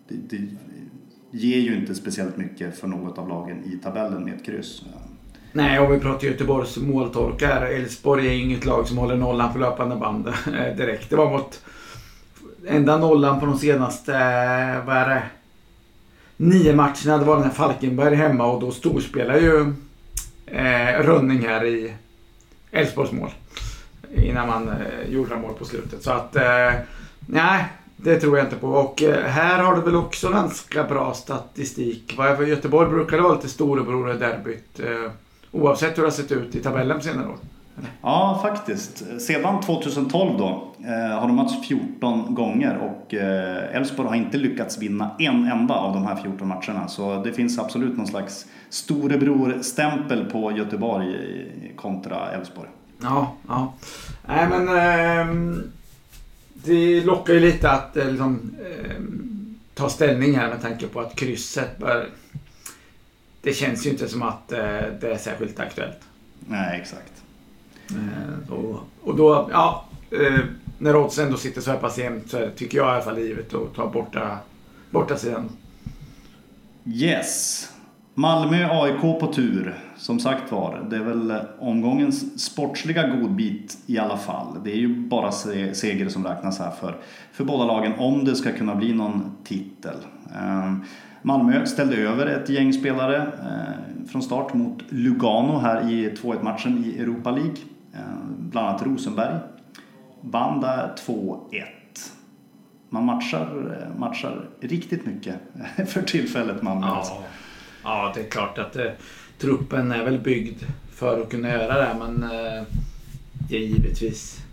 det, 0.07 0.15
det 0.15 0.47
ger 1.31 1.59
ju 1.59 1.75
inte 1.75 1.95
speciellt 1.95 2.37
mycket 2.37 2.79
för 2.79 2.87
något 2.87 3.17
av 3.17 3.29
lagen 3.29 3.63
i 3.65 3.77
tabellen 3.83 4.23
med 4.23 4.33
ett 4.33 4.45
kryss. 4.45 4.81
Nej, 5.51 5.79
och 5.79 5.93
vi 5.93 5.99
pratar 5.99 6.27
Göteborgs 6.27 6.77
måltorka 6.77 7.47
här. 7.47 7.65
Elfsborg 7.65 8.27
är 8.27 8.31
inget 8.31 8.65
lag 8.65 8.87
som 8.87 8.97
håller 8.97 9.15
nollan 9.15 9.53
på 9.53 9.59
löpande 9.59 9.95
band 9.95 10.27
eh, 10.27 10.75
direkt. 10.77 11.09
Det 11.09 11.15
var 11.15 11.31
mot 11.31 11.61
enda 12.67 12.97
nollan 12.97 13.39
på 13.39 13.45
de 13.45 13.57
senaste, 13.57 14.13
eh, 14.13 14.85
vad 14.85 14.97
är 14.97 15.09
det? 15.09 15.23
Nio 16.37 16.75
matcherna. 16.75 17.17
Det 17.17 17.25
var 17.25 17.35
den 17.35 17.43
här 17.43 17.51
Falkenberg 17.51 18.15
hemma 18.15 18.45
och 18.45 18.61
då 18.61 18.71
storspelar 18.71 19.37
ju 19.37 19.73
eh, 20.45 21.03
Rönning 21.03 21.39
här 21.47 21.65
i 21.65 21.93
Elfsborgs 22.71 23.11
mål. 23.11 23.29
Innan 24.15 24.47
man 24.47 24.69
eh, 24.69 24.75
gjorde 25.09 25.33
gjorde 25.33 25.35
mål 25.35 25.53
på 25.53 25.65
slutet. 25.65 26.03
Så 26.03 26.11
att, 26.11 26.35
eh, 26.35 26.73
nej. 27.27 27.65
Det 27.97 28.19
tror 28.19 28.37
jag 28.37 28.45
inte 28.47 28.55
på. 28.55 28.67
Och 28.67 29.03
eh, 29.03 29.23
här 29.25 29.63
har 29.63 29.75
du 29.75 29.81
väl 29.81 29.95
också 29.95 30.29
ganska 30.29 30.83
bra 30.83 31.13
statistik. 31.13 32.13
För 32.15 32.45
Göteborg 32.45 32.89
brukar 32.89 33.17
det 33.17 33.23
vara 33.23 33.35
lite 33.35 33.49
storebror 33.49 34.15
i 34.15 34.17
derbyt. 34.17 34.79
Eh, 34.79 35.11
oavsett 35.51 35.97
hur 35.97 36.03
det 36.03 36.07
har 36.07 36.11
sett 36.11 36.31
ut 36.31 36.55
i 36.55 36.59
tabellen 36.59 36.97
på 36.97 37.03
senare 37.03 37.27
år. 37.27 37.37
Ja, 38.01 38.39
faktiskt. 38.41 39.21
Sedan 39.21 39.61
2012 39.61 40.37
då 40.37 40.73
eh, 40.85 41.19
har 41.19 41.27
de 41.27 41.35
mötts 41.35 41.67
14 41.67 42.35
gånger 42.35 42.77
och 42.77 43.13
eh, 43.13 43.75
Elfsborg 43.75 44.09
har 44.09 44.15
inte 44.15 44.37
lyckats 44.37 44.77
vinna 44.77 45.11
en 45.19 45.47
enda 45.47 45.73
av 45.73 45.93
de 45.93 46.05
här 46.05 46.15
14 46.15 46.47
matcherna. 46.47 46.87
Så 46.87 47.23
det 47.23 47.33
finns 47.33 47.59
absolut 47.59 47.97
någon 47.97 48.07
slags 48.07 48.45
storebror-stämpel 48.69 50.25
på 50.25 50.51
Göteborg 50.51 51.15
eh, 51.15 51.75
kontra 51.75 52.31
Elfsborg. 52.31 52.69
Ja, 53.03 53.35
ja. 53.47 53.73
Nej 54.27 54.49
men... 54.49 54.67
Eh, 54.67 55.63
det 56.65 57.03
lockar 57.03 57.33
ju 57.33 57.39
lite 57.39 57.71
att 57.71 57.97
eh, 57.97 58.09
liksom, 58.09 58.55
eh, 58.59 58.95
ta 59.73 59.89
ställning 59.89 60.35
här 60.35 60.49
med 60.49 60.61
tanke 60.61 60.87
på 60.87 60.99
att 60.99 61.15
krysset 61.15 61.77
bör... 61.77 62.09
Det 63.41 63.53
känns 63.53 63.85
ju 63.85 63.89
inte 63.89 64.07
som 64.07 64.23
att 64.23 64.51
eh, 64.51 64.59
det 65.01 65.13
är 65.13 65.17
särskilt 65.17 65.59
aktuellt. 65.59 65.99
Nej, 66.39 66.79
exakt. 66.81 67.23
Eh, 67.89 68.53
och, 68.53 68.79
och 69.01 69.15
då, 69.15 69.49
ja, 69.51 69.85
eh, 70.11 70.39
när 70.77 70.95
oddsen 70.95 71.25
ändå 71.25 71.37
sitter 71.37 71.61
så 71.61 71.71
här 71.71 71.77
pass 71.77 71.97
jämnt 71.97 72.29
så 72.29 72.49
tycker 72.55 72.77
jag 72.77 72.87
i 72.87 72.91
alla 72.91 73.01
fall 73.01 73.19
givet 73.19 73.53
att 73.53 73.75
ta 73.75 73.89
borta, 73.89 74.37
borta 74.89 75.17
sidan. 75.17 75.49
Yes. 76.85 77.69
Malmö-AIK 78.13 79.01
på 79.01 79.33
tur. 79.35 79.79
Som 80.03 80.19
sagt 80.19 80.51
var, 80.51 80.85
det 80.89 80.95
är 80.95 81.03
väl 81.03 81.33
omgångens 81.59 82.43
sportsliga 82.43 83.07
godbit 83.07 83.77
i 83.85 83.97
alla 83.97 84.17
fall. 84.17 84.57
Det 84.63 84.71
är 84.71 84.75
ju 84.75 84.95
bara 85.07 85.31
seger 85.31 86.09
som 86.09 86.25
räknas 86.25 86.59
här 86.59 86.71
för, 86.71 86.95
för 87.31 87.43
båda 87.43 87.65
lagen 87.65 87.93
om 87.97 88.25
det 88.25 88.35
ska 88.35 88.51
kunna 88.51 88.75
bli 88.75 88.93
någon 88.93 89.31
titel. 89.43 89.95
Ehm, 90.35 90.83
Malmö 91.21 91.65
ställde 91.65 91.95
över 91.95 92.25
ett 92.25 92.49
gäng 92.49 92.73
spelare 92.73 93.17
eh, 93.17 94.07
från 94.07 94.21
start 94.21 94.53
mot 94.53 94.83
Lugano 94.89 95.57
här 95.57 95.91
i 95.91 96.09
2-1 96.09 96.43
matchen 96.43 96.85
i 96.85 97.01
Europa 97.01 97.31
League. 97.31 97.57
Ehm, 97.93 98.35
bland 98.37 98.67
annat 98.67 98.83
Rosenberg. 98.83 99.39
Vann 100.21 100.61
där 100.61 100.95
2-1. 101.07 101.63
Man 102.89 103.05
matchar, 103.05 103.77
eh, 103.81 103.99
matchar 103.99 104.49
riktigt 104.59 105.05
mycket 105.05 105.35
för 105.87 106.01
tillfället 106.01 106.61
Malmö. 106.61 106.87
Ja. 106.87 107.23
Ja, 107.83 108.11
det 108.15 108.21
är 108.21 108.29
klart 108.29 108.57
att 108.57 108.73
det 108.73 108.95
truppen 109.37 109.91
är 109.91 110.03
väl 110.03 110.19
byggd 110.19 110.63
för 110.91 111.21
att 111.21 111.29
kunna 111.29 111.49
göra 111.49 111.77
det. 111.77 111.95
Men 111.99 112.23
eh, 112.23 112.63
det 113.49 113.55
är 113.55 113.59
givetvis 113.59 114.43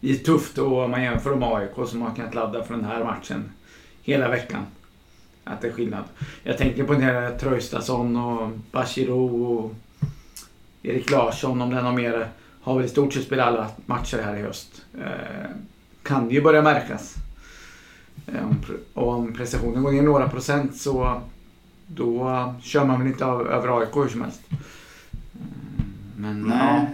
det 0.00 0.10
är 0.10 0.14
tufft 0.14 0.58
om 0.58 0.90
man 0.90 1.02
jämför 1.02 1.36
med 1.36 1.48
AIK 1.48 1.88
som 1.88 2.02
har 2.02 2.14
kunnat 2.14 2.34
ladda 2.34 2.64
för 2.64 2.74
den 2.74 2.84
här 2.84 3.04
matchen 3.04 3.50
hela 4.02 4.28
veckan. 4.28 4.62
Att 5.44 5.60
det 5.60 5.68
är 5.68 5.72
skillnad. 5.72 6.04
Jag 6.42 6.58
tänker 6.58 6.84
på 6.84 6.92
den 6.92 7.02
här 7.02 7.38
Traustason 7.38 8.16
och 8.16 8.50
Bachirou 8.70 9.46
och 9.46 9.74
Erik 10.82 11.10
Larsson 11.10 11.62
om 11.62 11.70
den 11.70 11.84
har 11.84 11.92
mer. 11.92 12.28
Har 12.60 12.76
väl 12.76 12.84
i 12.84 12.88
stort 12.88 13.12
sett 13.12 13.24
spelat 13.24 13.46
alla 13.46 13.70
matcher 13.86 14.18
här 14.24 14.36
i 14.36 14.42
höst. 14.42 14.84
Eh, 15.00 15.50
kan 16.02 16.28
det 16.28 16.34
ju 16.34 16.42
börja 16.42 16.62
märkas. 16.62 17.14
Eh, 18.26 18.46
om, 18.46 18.56
om 18.94 19.34
prestationen 19.34 19.82
går 19.82 19.92
ner 19.92 20.02
några 20.02 20.28
procent 20.28 20.76
så 20.76 21.22
då 21.88 22.54
kör 22.62 22.84
man 22.84 22.98
väl 22.98 23.08
inte 23.08 23.24
över 23.24 23.80
AIK 23.80 23.96
hur 23.96 24.08
som 24.08 24.22
helst. 24.22 24.40
Men, 26.16 26.42
Nej, 26.42 26.86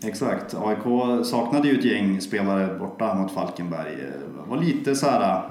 ja. 0.00 0.08
exakt. 0.08 0.54
AIK 0.54 1.26
saknade 1.26 1.68
ju 1.68 1.78
ett 1.78 1.84
gäng 1.84 2.20
spelare 2.20 2.78
borta 2.78 3.14
mot 3.14 3.32
Falkenberg. 3.32 3.96
Det 3.96 4.50
var 4.50 4.56
lite 4.56 4.94
så 4.94 5.06
här, 5.06 5.42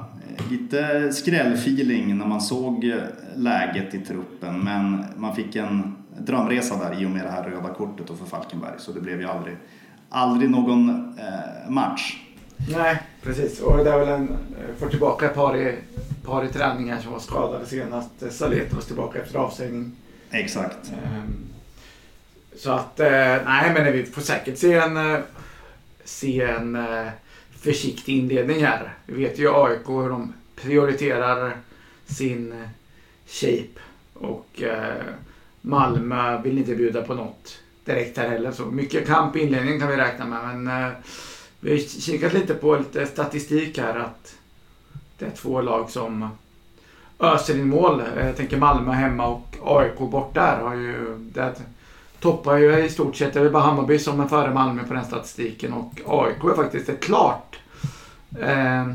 lite 0.49 1.11
skrällfeeling 1.13 2.17
när 2.17 2.25
man 2.25 2.41
såg 2.41 2.93
läget 3.35 3.93
i 3.93 3.99
truppen. 3.99 4.59
Men 4.59 5.05
man 5.17 5.35
fick 5.35 5.55
en 5.55 5.95
drömresa 6.17 6.89
där 6.89 7.01
i 7.01 7.05
och 7.05 7.09
med 7.09 7.25
det 7.25 7.31
här 7.31 7.43
röda 7.43 7.73
kortet 7.73 8.07
för 8.07 8.25
Falkenberg. 8.25 8.75
Så 8.77 8.91
det 8.91 9.01
blev 9.01 9.21
ju 9.21 9.27
aldrig, 9.27 9.57
aldrig 10.09 10.49
någon 10.49 10.89
eh, 11.19 11.69
match. 11.69 12.17
Nej, 12.77 13.01
precis. 13.23 13.59
Och 13.59 13.77
det 13.77 13.91
är 13.91 13.99
väl 13.99 14.07
en, 14.07 14.29
eh, 14.29 14.75
får 14.79 14.89
tillbaka 14.89 15.25
ett 15.25 15.35
par 15.35 15.57
i, 15.57 15.75
par 16.23 16.45
i 16.45 16.47
träningar 16.47 16.99
som 17.01 17.11
var 17.11 17.19
skadade 17.19 17.65
senast. 17.65 18.09
Saletos 18.31 18.85
tillbaka 18.85 19.21
efter 19.21 19.39
avstängning. 19.39 19.91
Exakt. 20.31 20.91
Ehm, 20.91 21.33
så 22.55 22.71
att, 22.71 22.99
eh, 22.99 23.37
nej 23.45 23.73
men 23.73 23.93
vi 23.93 24.05
får 24.05 24.21
säkert 24.21 24.57
se 24.57 24.73
en, 24.73 24.97
eh, 24.97 25.19
se 26.03 26.41
en 26.41 26.77
försiktig 27.59 28.17
inledning 28.17 28.65
här. 28.65 28.93
Vi 29.05 29.23
vet 29.23 29.39
ju 29.39 29.49
AIK 29.49 29.87
hur 29.87 30.09
de 30.09 30.33
prioriterar 30.55 31.57
sin 32.05 32.63
shape. 33.27 33.79
Och 34.13 34.61
Malmö 35.61 36.41
vill 36.41 36.57
inte 36.57 36.75
bjuda 36.75 37.01
på 37.01 37.13
något 37.13 37.59
direkt 37.85 38.17
här 38.17 38.29
heller. 38.29 38.51
Så 38.51 38.65
mycket 38.65 39.07
kamp 39.07 39.35
i 39.35 39.39
inledningen 39.39 39.79
kan 39.79 39.89
vi 39.89 39.95
räkna 39.95 40.25
med. 40.25 40.57
Men 40.57 40.91
vi 41.61 41.71
har 41.71 41.77
kikat 41.77 42.33
lite 42.33 42.53
på 42.53 42.75
lite 42.75 43.05
statistik 43.05 43.77
här 43.77 43.99
att 43.99 44.35
det 45.17 45.25
är 45.25 45.29
två 45.29 45.61
lag 45.61 45.89
som 45.89 46.29
öser 47.19 47.59
in 47.59 47.69
mål. 47.69 48.03
Jag 48.17 48.37
tänker 48.37 48.57
Malmö 48.57 48.91
hemma 48.91 49.27
och 49.27 49.57
AIK 49.63 49.97
bort 49.97 50.33
där. 50.33 50.61
Har 50.61 50.75
ju, 50.75 51.17
det 51.17 51.53
toppar 52.19 52.57
ju 52.57 52.85
i 52.85 52.89
stort 52.89 53.15
sett. 53.15 53.33
Det 53.33 53.39
är 53.39 53.49
bara 53.49 53.63
Hammarby 53.63 53.99
som 53.99 54.19
är 54.19 54.27
före 54.27 54.53
Malmö 54.53 54.83
på 54.83 54.93
den 54.93 55.05
statistiken 55.05 55.73
och 55.73 56.01
AIK 56.07 56.43
är 56.43 56.55
faktiskt 56.55 56.89
ett 56.89 57.03
klart 57.03 57.59
eh, 58.39 58.91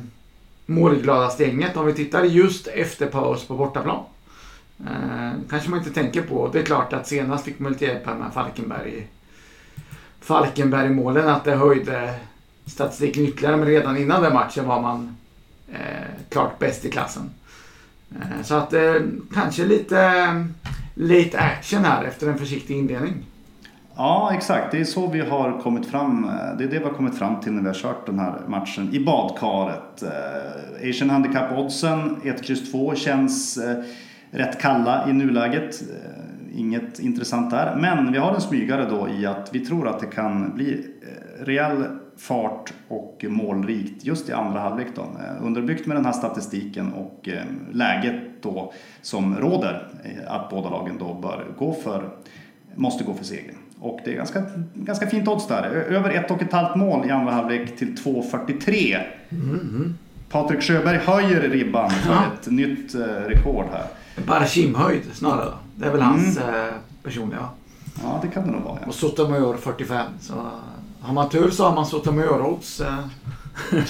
målgladaste 0.66 1.44
gänget 1.44 1.76
om 1.76 1.86
vi 1.86 1.94
tittar 1.94 2.24
just 2.24 2.66
efter 2.66 3.06
paus 3.06 3.44
på 3.44 3.54
bortaplan. 3.54 4.04
Eh, 4.80 5.30
kanske 5.50 5.70
man 5.70 5.78
inte 5.78 5.90
tänker 5.90 6.22
på. 6.22 6.48
Det 6.52 6.58
är 6.58 6.64
klart 6.64 6.92
att 6.92 7.06
senast 7.06 7.44
fick 7.44 7.58
man 7.58 7.72
lite 7.72 7.84
hjälp 7.84 8.06
här 8.06 8.14
med 8.14 8.32
Falkenberg. 8.32 9.06
Falkenberg-målen 10.20 11.28
att 11.28 11.44
det 11.44 11.56
höjde 11.56 12.14
statistiken 12.66 13.24
ytterligare, 13.24 13.56
men 13.56 13.68
redan 13.68 13.96
innan 13.96 14.22
den 14.22 14.32
matchen 14.32 14.66
var 14.66 14.80
man 14.80 15.16
eh, 15.72 15.78
klart 16.28 16.58
bäst 16.58 16.84
i 16.84 16.90
klassen. 16.90 17.30
Eh, 18.10 18.42
så 18.42 18.54
att 18.54 18.72
eh, 18.72 18.94
kanske 19.34 19.64
lite 19.64 20.00
late 20.94 21.38
action 21.38 21.84
här 21.84 22.04
efter 22.04 22.28
en 22.28 22.38
försiktig 22.38 22.76
inledning. 22.76 23.14
Ja, 23.96 24.30
exakt. 24.34 24.72
Det 24.72 24.80
är 24.80 24.84
så 24.84 25.06
vi 25.06 25.20
har 25.20 25.60
kommit 25.60 25.86
fram. 25.86 26.24
Eh, 26.24 26.30
det 26.58 26.64
är 26.64 26.68
det 26.68 26.78
vi 26.78 26.84
har 26.84 26.92
kommit 26.92 27.18
fram 27.18 27.40
till 27.40 27.52
när 27.52 27.62
vi 27.62 27.68
har 27.68 27.74
kört 27.74 28.06
den 28.06 28.18
här 28.18 28.40
matchen 28.46 28.94
i 28.94 29.00
badkaret. 29.00 30.02
Eh, 30.02 30.90
Asian 30.90 31.10
Handicap 31.10 31.58
Oddsen 31.58 32.20
1, 32.24 32.50
X, 32.50 32.70
2 32.72 32.94
känns 32.94 33.58
eh, 33.58 33.76
rätt 34.30 34.60
kalla 34.60 35.10
i 35.10 35.12
nuläget. 35.12 35.82
Eh, 35.82 36.60
inget 36.60 36.98
intressant 36.98 37.50
där. 37.50 37.76
Men 37.80 38.12
vi 38.12 38.18
har 38.18 38.34
en 38.34 38.40
smygare 38.40 38.90
då 38.90 39.08
i 39.08 39.26
att 39.26 39.48
vi 39.52 39.66
tror 39.66 39.88
att 39.88 40.00
det 40.00 40.06
kan 40.06 40.54
bli 40.54 40.86
eh, 41.02 41.25
rejäl 41.40 41.84
fart 42.16 42.72
och 42.88 43.24
målrikt 43.28 44.04
just 44.04 44.28
i 44.28 44.32
andra 44.32 44.60
halvlek. 44.60 44.86
Då. 44.94 45.02
Eh, 45.02 45.46
underbyggt 45.46 45.86
med 45.86 45.96
den 45.96 46.04
här 46.04 46.12
statistiken 46.12 46.92
och 46.92 47.28
eh, 47.28 47.44
läget 47.72 48.42
då 48.42 48.72
som 49.02 49.36
råder 49.36 49.88
eh, 50.04 50.32
att 50.32 50.50
båda 50.50 50.70
lagen 50.70 50.96
då 50.98 51.14
bör 51.14 51.46
gå 51.58 51.72
för, 51.72 52.08
måste 52.74 53.04
gå 53.04 53.14
för 53.14 53.24
seger. 53.24 53.54
Och 53.80 54.00
det 54.04 54.12
är 54.12 54.16
ganska, 54.16 54.42
ganska 54.74 55.06
fint 55.06 55.28
odds 55.28 55.46
där. 55.46 55.64
Över 55.64 56.10
ett 56.10 56.30
och 56.30 56.42
ett 56.42 56.52
halvt 56.52 56.76
mål 56.76 57.06
i 57.06 57.10
andra 57.10 57.32
halvlek 57.32 57.76
till 57.76 57.94
2.43. 57.94 59.02
Mm. 59.30 59.94
Patrik 60.30 60.62
Sjöberg 60.62 60.98
höjer 60.98 61.40
ribban 61.40 61.90
för 61.90 62.12
ja. 62.12 62.22
ett 62.40 62.50
nytt 62.50 62.94
rekord 63.26 63.64
här. 63.72 63.86
Barashim-höjd 64.26 65.02
snarare. 65.12 65.52
Det 65.74 65.86
är 65.86 65.92
väl 65.92 66.00
hans 66.00 66.38
mm. 66.38 66.74
personliga. 67.02 67.48
Ja, 68.02 68.18
det 68.22 68.28
kan 68.28 68.46
det 68.46 68.52
nog 68.52 68.62
vara. 68.62 68.78
Ja. 68.80 68.86
Och 68.86 68.94
Sotomayor 68.94 69.56
45. 69.56 70.06
Så 70.20 70.34
har 71.06 71.14
man 71.14 71.28
tur 71.28 71.50
så 71.50 71.64
har 71.64 71.74
man 71.74 71.84
Sotomayor-odds. 71.84 72.80
Eh. 72.80 73.04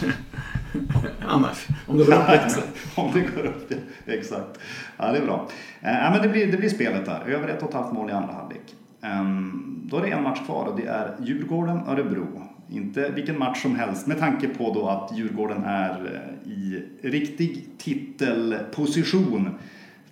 Annars, 1.28 1.66
om 1.86 1.98
det 1.98 2.04
går 2.04 2.12
upp 2.12 2.28
lite. 2.30 2.62
om 2.94 3.10
det 3.14 3.20
går 3.20 3.46
upp, 3.46 3.72
exakt. 4.06 4.58
Ja, 4.96 5.12
det 5.12 5.18
är 5.18 5.24
bra. 5.24 5.48
Eh, 5.80 6.10
men 6.12 6.22
det, 6.22 6.28
blir, 6.28 6.52
det 6.52 6.56
blir 6.56 6.68
spelet 6.68 7.06
där. 7.06 7.20
Över 7.26 7.48
ett 7.48 7.62
och 7.62 7.68
ett 7.68 7.74
halvt 7.74 7.92
mål 7.92 8.10
i 8.10 8.12
andra 8.12 8.32
halvlek. 8.32 8.74
Um, 9.02 9.82
då 9.90 9.96
är 9.96 10.02
det 10.02 10.10
en 10.10 10.22
match 10.22 10.46
kvar 10.46 10.64
och 10.64 10.80
det 10.80 10.86
är 10.86 11.16
Djurgården-Örebro. 11.20 12.42
Inte 12.70 13.08
vilken 13.08 13.38
match 13.38 13.62
som 13.62 13.76
helst 13.76 14.06
med 14.06 14.18
tanke 14.18 14.48
på 14.48 14.74
då 14.74 14.88
att 14.88 15.18
Djurgården 15.18 15.64
är 15.64 15.90
eh, 15.90 16.52
i 16.52 16.84
riktig 17.02 17.68
titelposition 17.78 19.58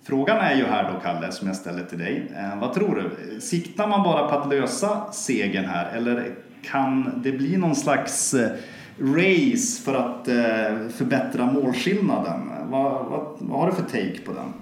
Frågan 0.07 0.37
är 0.37 0.55
ju 0.55 0.65
här 0.65 0.91
då, 0.93 0.99
Kalle, 0.99 1.31
som 1.31 1.47
jag 1.47 1.55
ställer 1.55 1.83
till 1.83 1.97
dig. 1.97 2.31
Eh, 2.35 2.59
vad 2.59 2.73
tror 2.73 2.95
du? 2.95 3.39
Siktar 3.41 3.87
man 3.87 4.03
bara 4.03 4.27
på 4.27 4.35
att 4.35 4.49
lösa 4.49 5.11
segern 5.11 5.65
här 5.65 5.91
eller 5.95 6.35
kan 6.71 7.21
det 7.23 7.31
bli 7.31 7.57
någon 7.57 7.75
slags 7.75 8.33
eh, 8.33 8.51
race 8.99 9.83
för 9.83 9.93
att 9.93 10.27
eh, 10.27 10.89
förbättra 10.97 11.45
målskillnaden? 11.45 12.49
Vad, 12.69 12.91
vad, 13.05 13.35
vad 13.39 13.59
har 13.59 13.67
du 13.67 13.75
för 13.75 13.83
take 13.83 14.21
på 14.25 14.33
den? 14.33 14.53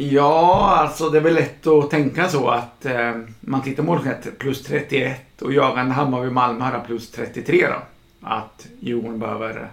Ja, 0.00 0.76
alltså 0.76 1.10
det 1.10 1.18
är 1.18 1.22
väl 1.22 1.34
lätt 1.34 1.66
att 1.66 1.90
tänka 1.90 2.28
så 2.28 2.48
att 2.48 2.86
eh, 2.86 3.16
man 3.40 3.62
tittar 3.62 3.82
målskillnaden, 3.82 4.32
plus 4.38 4.62
31 4.62 5.42
och 5.42 5.52
jagande 5.52 5.92
Hammarby 5.92 6.30
Malmö 6.30 6.64
har 6.64 6.80
plus 6.86 7.10
33 7.10 7.66
då. 7.66 7.76
Att 8.20 8.66
Djurgården 8.80 9.18
behöver 9.18 9.70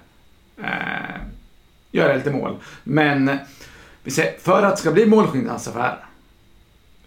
eh, 0.57 1.21
göra 1.91 2.15
lite 2.15 2.31
mål. 2.31 2.55
Men 2.83 3.29
eh, 3.29 3.35
vi 4.03 4.11
säger, 4.11 4.39
för 4.39 4.63
att 4.63 4.75
det 4.75 4.81
ska 4.81 4.91
bli 4.91 5.05
målskillnadsaffär 5.05 5.81
alltså, 5.81 6.05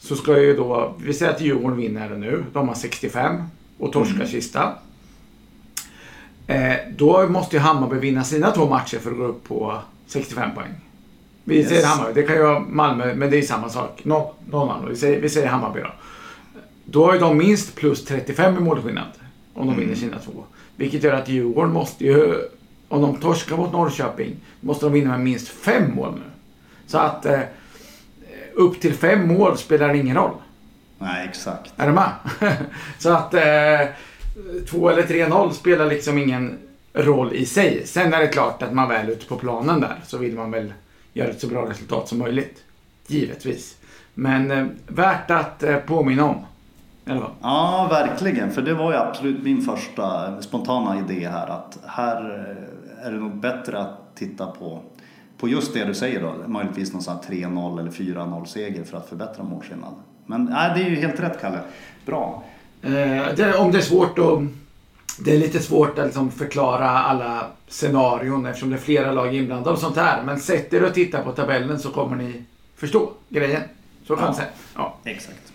så 0.08 0.16
ska 0.16 0.38
ju 0.38 0.56
då, 0.56 0.94
vi 0.98 1.12
säger 1.14 1.32
att 1.32 1.40
Djurgården 1.40 1.76
vinner 1.76 2.08
nu. 2.08 2.44
De 2.52 2.68
har 2.68 2.74
65 2.74 3.42
och 3.78 3.92
torskar 3.92 4.14
mm. 4.14 4.28
sista. 4.28 4.72
Eh, 6.46 6.76
då 6.96 7.28
måste 7.28 7.56
ju 7.56 7.60
Hammarby 7.60 7.98
vinna 7.98 8.24
sina 8.24 8.50
två 8.50 8.66
matcher 8.68 8.98
för 8.98 9.10
att 9.10 9.16
gå 9.16 9.24
upp 9.24 9.48
på 9.48 9.78
65 10.06 10.54
poäng. 10.54 10.74
Vi 11.44 11.58
yes. 11.58 11.68
säger 11.68 11.86
Hammarby, 11.86 12.20
det 12.20 12.26
kan 12.26 12.36
ju 12.36 12.42
vara 12.42 12.60
Malmö, 12.60 13.14
men 13.14 13.30
det 13.30 13.38
är 13.38 13.42
samma 13.42 13.68
sak. 13.68 14.00
Nå, 14.04 14.34
någon 14.50 14.70
annan. 14.70 14.88
Vi 14.88 14.96
säger, 14.96 15.20
vi 15.20 15.28
säger 15.28 15.46
Hammarby 15.46 15.80
då. 15.80 15.92
Då 16.84 17.06
har 17.06 17.14
ju 17.14 17.20
de 17.20 17.38
minst 17.38 17.74
plus 17.74 18.04
35 18.04 18.56
i 18.56 18.60
målskillnad. 18.60 19.04
Om 19.54 19.66
de 19.66 19.72
mm. 19.72 19.80
vinner 19.80 19.94
sina 19.94 20.18
två. 20.18 20.44
Vilket 20.76 21.02
gör 21.02 21.12
att 21.12 21.28
Djurgården 21.28 21.72
måste 21.72 22.04
ju, 22.04 22.34
om 22.88 23.02
de 23.02 23.16
torskar 23.16 23.56
mot 23.56 23.72
Norrköping, 23.72 24.36
måste 24.60 24.86
de 24.86 24.92
vinna 24.92 25.10
med 25.10 25.20
minst 25.20 25.48
fem 25.48 25.94
mål 25.94 26.12
nu. 26.14 26.30
Så 26.86 26.98
att 26.98 27.26
eh, 27.26 27.40
upp 28.54 28.80
till 28.80 28.94
fem 28.94 29.28
mål 29.28 29.58
spelar 29.58 29.94
ingen 29.94 30.16
roll. 30.16 30.34
Nej, 30.98 31.28
exakt. 31.28 31.72
Är 31.76 31.86
du 31.86 31.92
med? 31.92 32.10
så 32.98 33.12
att 33.12 33.34
eh, 33.34 33.40
2 34.70 34.88
eller 34.88 35.02
3-0 35.02 35.50
spelar 35.50 35.86
liksom 35.86 36.18
ingen 36.18 36.58
roll 36.92 37.32
i 37.32 37.46
sig. 37.46 37.86
Sen 37.86 38.14
är 38.14 38.20
det 38.20 38.26
klart 38.26 38.62
att 38.62 38.72
man 38.72 38.88
väl 38.88 39.08
ute 39.08 39.26
på 39.26 39.36
planen 39.36 39.80
där 39.80 40.00
så 40.06 40.18
vill 40.18 40.34
man 40.34 40.50
väl 40.50 40.72
göra 41.12 41.28
ett 41.28 41.40
så 41.40 41.46
bra 41.46 41.70
resultat 41.70 42.08
som 42.08 42.18
möjligt. 42.18 42.62
Givetvis. 43.06 43.76
Men 44.14 44.50
eh, 44.50 44.66
värt 44.86 45.30
att 45.30 45.62
eh, 45.62 45.76
påminna 45.76 46.24
om. 46.24 46.44
Eller 47.06 47.20
vad? 47.20 47.30
Ja, 47.42 47.88
verkligen. 47.90 48.50
För 48.50 48.62
det 48.62 48.74
var 48.74 48.92
ju 48.92 48.98
absolut 48.98 49.42
min 49.42 49.62
första 49.62 50.42
spontana 50.42 50.98
idé 50.98 51.28
här. 51.28 51.46
Att 51.46 51.78
här 51.86 52.46
eh, 53.00 53.06
är 53.06 53.12
det 53.12 53.18
nog 53.18 53.36
bättre 53.36 53.78
att 53.78 54.16
titta 54.16 54.46
på, 54.46 54.80
på 55.38 55.48
just 55.48 55.74
det 55.74 55.84
du 55.84 55.94
säger 55.94 56.22
då. 56.22 56.48
Möjligtvis 56.48 56.92
någon 56.92 57.02
sån 57.02 57.18
3-0 57.18 57.80
eller 57.80 57.90
4-0 57.90 58.44
seger 58.44 58.84
för 58.84 58.96
att 58.96 59.08
förbättra 59.08 59.44
målskillnad. 59.44 59.94
Men 60.28 60.44
nej, 60.44 60.70
det 60.74 60.82
är 60.82 60.90
ju 60.90 60.96
helt 60.96 61.20
rätt 61.20 61.40
Kalle. 61.40 61.58
Bra. 62.06 62.42
Eh, 62.82 62.90
det, 63.36 63.54
om 63.58 63.72
det 63.72 63.78
är 63.78 63.82
svårt 63.82 64.18
att 64.18 64.40
det 65.24 65.34
är 65.34 65.38
lite 65.38 65.60
svårt 65.60 65.98
att 65.98 66.06
liksom 66.06 66.30
förklara 66.30 66.88
alla 66.88 67.46
scenarion 67.68 68.46
eftersom 68.46 68.70
det 68.70 68.76
är 68.76 68.80
flera 68.80 69.12
lag 69.12 69.34
inblandade 69.34 69.70
och 69.70 69.78
sånt 69.78 69.96
här. 69.96 70.22
Men 70.22 70.40
sätt 70.40 70.72
er 70.72 70.84
och 70.84 70.94
titta 70.94 71.22
på 71.22 71.32
tabellen 71.32 71.78
så 71.78 71.90
kommer 71.90 72.16
ni 72.16 72.42
förstå 72.76 73.10
grejen. 73.28 73.62
Så 74.06 74.16
kan 74.16 74.24
man 74.24 74.34
säga. 74.34 74.48
Ja, 74.74 74.96
exakt. 75.04 75.52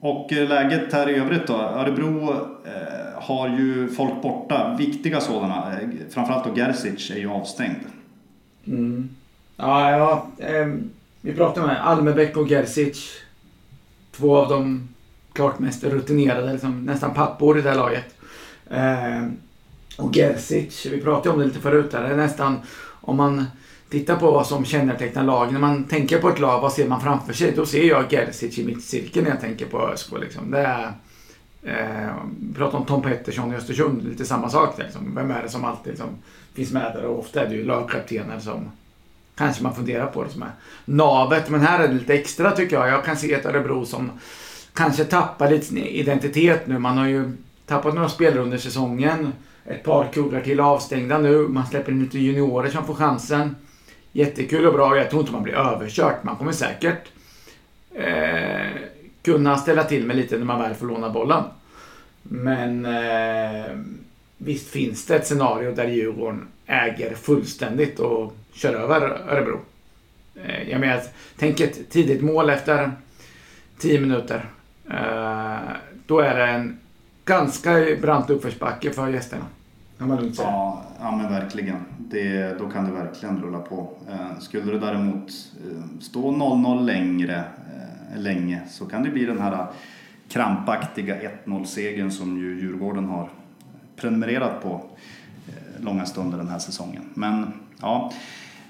Och 0.00 0.32
eh, 0.32 0.48
läget 0.48 0.92
här 0.92 1.08
i 1.08 1.14
övrigt 1.14 1.46
då? 1.46 1.54
Örebro 1.54 2.30
eh, 2.64 3.22
har 3.22 3.48
ju 3.48 3.88
folk 3.88 4.22
borta, 4.22 4.76
viktiga 4.78 5.20
sådana. 5.20 5.72
Eh, 5.80 5.88
framförallt 6.10 6.44
då 6.44 6.54
Gerzic 6.54 7.10
är 7.10 7.18
ju 7.18 7.30
avstängd. 7.30 7.80
Mm. 8.66 9.08
Ja, 9.56 9.90
ja 9.90 10.26
eh, 10.46 10.66
vi 11.20 11.32
pratade 11.32 11.66
med 11.66 11.86
Almebäck 11.86 12.36
och 12.36 12.48
Gerzic. 12.48 13.22
Två 14.16 14.36
av 14.36 14.48
de 14.48 14.88
klart 15.32 15.58
mest 15.58 15.84
rutinerade, 15.84 16.52
liksom, 16.52 16.84
nästan 16.84 17.14
pappor 17.14 17.58
i 17.58 17.62
det 17.62 17.68
här 17.68 17.76
laget. 17.76 18.14
Eh, 18.70 19.28
och 19.98 20.16
Gerzic, 20.16 20.86
vi 20.86 21.00
pratade 21.00 21.30
om 21.30 21.38
det 21.38 21.46
lite 21.46 21.60
förut 21.60 21.90
där, 21.90 22.02
det 22.02 22.08
är 22.08 22.16
nästan 22.16 22.58
om 23.00 23.16
man 23.16 23.44
tittar 23.88 24.16
på 24.16 24.30
vad 24.30 24.46
som 24.46 24.64
kännetecknar 24.64 25.24
lag. 25.24 25.52
När 25.52 25.60
man 25.60 25.84
tänker 25.84 26.18
på 26.18 26.28
ett 26.28 26.38
lag, 26.38 26.60
vad 26.60 26.72
ser 26.72 26.88
man 26.88 27.00
framför 27.00 27.32
sig? 27.32 27.52
Då 27.56 27.66
ser 27.66 27.84
jag 27.84 28.12
Gerzic 28.12 28.58
i 28.58 28.64
mittcirkeln 28.64 29.24
när 29.24 29.32
jag 29.32 29.40
tänker 29.40 29.66
på 29.66 29.88
ÖSK. 29.88 30.12
Liksom. 30.20 30.50
Det 30.50 30.58
är, 30.58 30.92
eh, 31.62 32.14
vi 32.40 32.54
pratar 32.54 32.78
om 32.78 32.84
Tom 32.84 33.02
Pettersson 33.02 33.52
i 33.52 33.56
Östersund, 33.56 34.04
lite 34.04 34.24
samma 34.24 34.48
sak. 34.48 34.78
Liksom. 34.78 35.14
Vem 35.14 35.30
är 35.30 35.42
det 35.42 35.48
som 35.48 35.64
alltid 35.64 35.90
liksom, 35.92 36.08
finns 36.54 36.72
med 36.72 36.92
där? 36.94 37.04
Och 37.04 37.18
ofta 37.18 37.44
är 37.44 37.48
det 37.48 37.54
ju 37.54 37.64
lagkaptener 37.64 38.38
som 38.38 38.70
kanske 39.34 39.62
man 39.62 39.74
funderar 39.74 40.06
på 40.06 40.24
det 40.24 40.30
som 40.30 40.42
är 40.42 40.50
navet. 40.84 41.50
Men 41.50 41.60
här 41.60 41.84
är 41.84 41.88
det 41.88 41.94
lite 41.94 42.14
extra 42.14 42.50
tycker 42.50 42.76
jag. 42.76 42.88
Jag 42.88 43.04
kan 43.04 43.16
se 43.16 43.32
ett 43.32 43.46
Örebro 43.46 43.84
som 43.84 44.10
kanske 44.74 45.04
tappar 45.04 45.50
lite 45.50 45.66
sin 45.66 45.78
identitet 45.78 46.66
nu. 46.66 46.78
Man 46.78 46.98
har 46.98 47.06
ju 47.06 47.32
tappat 47.66 47.94
några 47.94 48.08
spelare 48.08 48.40
under 48.42 48.58
säsongen. 48.58 49.32
Ett 49.64 49.84
par 49.84 50.12
kuggar 50.12 50.40
till 50.40 50.60
avstängda 50.60 51.18
nu. 51.18 51.38
Man 51.38 51.66
släpper 51.66 51.92
in 51.92 52.02
lite 52.02 52.18
juniorer 52.18 52.70
som 52.70 52.86
får 52.86 52.94
chansen. 52.94 53.56
Jättekul 54.12 54.66
och 54.66 54.74
bra. 54.74 54.96
Jag 54.96 55.10
tror 55.10 55.20
inte 55.20 55.32
man 55.32 55.42
blir 55.42 55.54
överkört. 55.54 56.24
Man 56.24 56.36
kommer 56.36 56.52
säkert 56.52 57.08
eh, 57.94 58.70
kunna 59.22 59.56
ställa 59.56 59.84
till 59.84 60.06
med 60.06 60.16
lite 60.16 60.38
när 60.38 60.44
man 60.44 60.60
väl 60.60 60.74
får 60.74 60.86
låna 60.86 61.10
bollen. 61.10 61.44
Men 62.22 62.86
eh, 62.86 63.76
visst 64.44 64.68
finns 64.68 65.06
det 65.06 65.16
ett 65.16 65.26
scenario 65.26 65.74
där 65.74 65.88
Djurgården 65.88 66.48
äger 66.66 67.14
fullständigt 67.14 68.00
och 68.00 68.36
kör 68.52 68.74
över 68.74 69.00
Örebro. 69.00 69.60
Eh, 70.34 70.70
jag 70.70 70.80
menar, 70.80 71.02
tänk 71.38 71.60
ett 71.60 71.90
tidigt 71.90 72.22
mål 72.22 72.50
efter 72.50 72.92
10 73.78 74.00
minuter. 74.00 74.44
Eh, 74.90 75.72
då 76.06 76.20
är 76.20 76.36
det 76.36 76.46
en 76.46 76.78
ganska 77.24 77.96
brant 78.00 78.30
uppförsbacke 78.30 78.90
för 78.90 79.08
gästerna. 79.08 79.44
Kan 79.98 80.08
man 80.08 80.20
lugnt 80.20 80.36
säga. 80.36 80.48
Ja, 80.48 80.84
ja 81.00 81.16
men 81.16 81.32
verkligen. 81.32 81.84
Det, 81.98 82.58
då 82.58 82.70
kan 82.70 82.84
det 82.84 82.92
verkligen 82.92 83.42
rulla 83.42 83.58
på. 83.58 83.90
Eh, 84.10 84.38
skulle 84.38 84.72
det 84.72 84.78
däremot 84.78 85.30
stå 86.00 86.30
0-0 86.30 86.84
längre, 86.84 87.44
länge 88.16 88.60
så 88.70 88.86
kan 88.86 89.02
det 89.02 89.10
bli 89.10 89.24
den 89.24 89.40
här 89.40 89.66
krampaktiga 90.28 91.16
1-0-segern 91.44 92.10
som 92.10 92.38
ju 92.38 92.60
Djurgården 92.60 93.04
har 93.04 93.28
prenumererat 94.02 94.62
på 94.62 94.82
långa 95.80 96.06
stunder 96.06 96.38
den 96.38 96.48
här 96.48 96.58
säsongen. 96.58 97.02
Men 97.14 97.52
ja, 97.80 98.12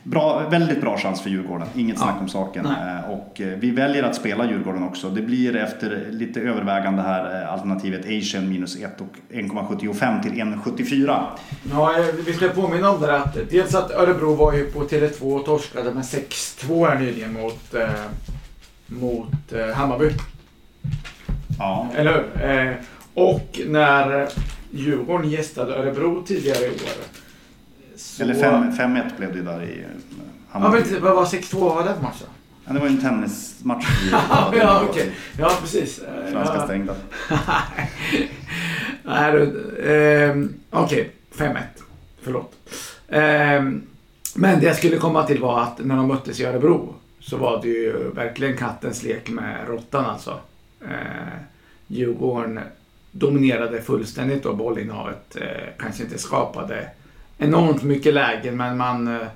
Bra, 0.04 0.48
väldigt 0.48 0.80
bra 0.80 0.98
chans 0.98 1.20
för 1.20 1.30
Djurgården, 1.30 1.68
inget 1.74 1.96
ja. 1.96 2.02
snack 2.02 2.20
om 2.20 2.28
saken. 2.28 2.64
Nej. 2.64 2.96
Eh, 2.96 3.10
och 3.10 3.40
eh, 3.40 3.46
vi 3.46 3.70
väljer 3.70 4.02
att 4.02 4.14
spela 4.14 4.50
Djurgården 4.50 4.82
också. 4.82 5.10
Det 5.10 5.22
blir 5.22 5.56
efter 5.56 6.06
lite 6.10 6.40
övervägande 6.40 7.02
här 7.02 7.42
eh, 7.42 7.52
alternativet 7.52 8.04
Asian 8.04 8.48
minus 8.48 8.76
1 8.76 9.00
och 9.00 9.34
1,75 9.34 10.22
till 10.22 10.32
1,74. 10.32 11.24
Ja, 11.70 11.94
vi 12.26 12.32
ska 12.32 12.48
påminna 12.48 12.90
om 12.90 13.00
det 13.00 13.16
att 13.16 13.36
dels 13.50 13.74
att 13.74 13.90
Örebro 13.90 14.34
var 14.34 14.52
ju 14.52 14.70
på 14.70 14.80
Tele2 14.80 15.22
och 15.22 15.44
torskade 15.44 15.94
med 15.94 16.02
6-2 16.02 16.88
här 16.88 16.98
nyligen 16.98 17.32
mot, 17.32 17.74
eh, 17.74 17.88
mot 18.86 19.52
eh, 19.52 19.74
Hammarby. 19.74 20.10
Ja. 21.58 21.88
Eller 21.96 22.12
hur? 22.12 22.50
Eh, 22.50 22.74
och 23.14 23.60
när 23.66 24.28
Djurgården 24.74 25.30
gästade 25.30 25.74
Örebro 25.74 26.22
tidigare 26.26 26.64
i 26.64 26.68
år 26.68 26.76
så... 27.96 28.22
Eller 28.22 28.34
5-1 28.34 29.16
blev 29.18 29.34
det 29.34 29.42
där 29.42 29.62
i 29.62 29.84
Hammarby. 30.50 30.78
Ja, 30.90 30.98
vad 31.00 31.14
var 31.14 31.24
6-2? 31.24 31.60
Vad 31.60 31.74
var 31.74 31.84
det 31.84 31.94
för 31.94 32.02
match 32.02 32.16
då? 32.20 32.26
Ja, 32.64 32.72
det 32.72 32.78
var 32.78 32.86
ju 32.86 32.92
en 32.94 33.00
tennismatch. 33.00 33.86
ja, 34.12 34.52
ja. 34.56 34.84
Okay. 34.88 35.06
Ja, 35.38 35.52
precis. 35.60 36.00
Franska 36.32 36.54
ja. 36.54 36.64
stängda. 36.64 36.94
Nej, 39.02 39.42
eh, 39.78 40.36
okej. 40.70 41.12
Okay. 41.30 41.48
5-1. 41.48 41.58
Förlåt. 42.22 42.54
Eh, 43.08 43.20
men 44.34 44.60
det 44.60 44.66
jag 44.66 44.76
skulle 44.76 44.96
komma 44.96 45.26
till 45.26 45.40
var 45.40 45.60
att 45.60 45.78
när 45.84 45.96
de 45.96 46.08
möttes 46.08 46.40
i 46.40 46.44
Örebro 46.44 46.94
så 47.20 47.36
var 47.36 47.62
det 47.62 47.68
ju 47.68 48.10
verkligen 48.14 48.56
kattens 48.56 49.02
lek 49.02 49.30
med 49.30 49.68
råttan 49.68 50.04
alltså. 50.04 50.40
Eh, 50.80 51.38
Djurgården 51.86 52.60
dominerade 53.12 53.82
fullständigt 53.82 54.42
då 54.42 54.54
bollinnehavet. 54.54 55.36
Eh, 55.36 55.68
kanske 55.78 56.02
inte 56.02 56.18
skapade 56.18 56.90
enormt 57.38 57.82
mycket 57.82 58.14
lägen 58.14 58.56
men 58.56 58.76
man... 58.76 59.08
Eh, 59.08 59.26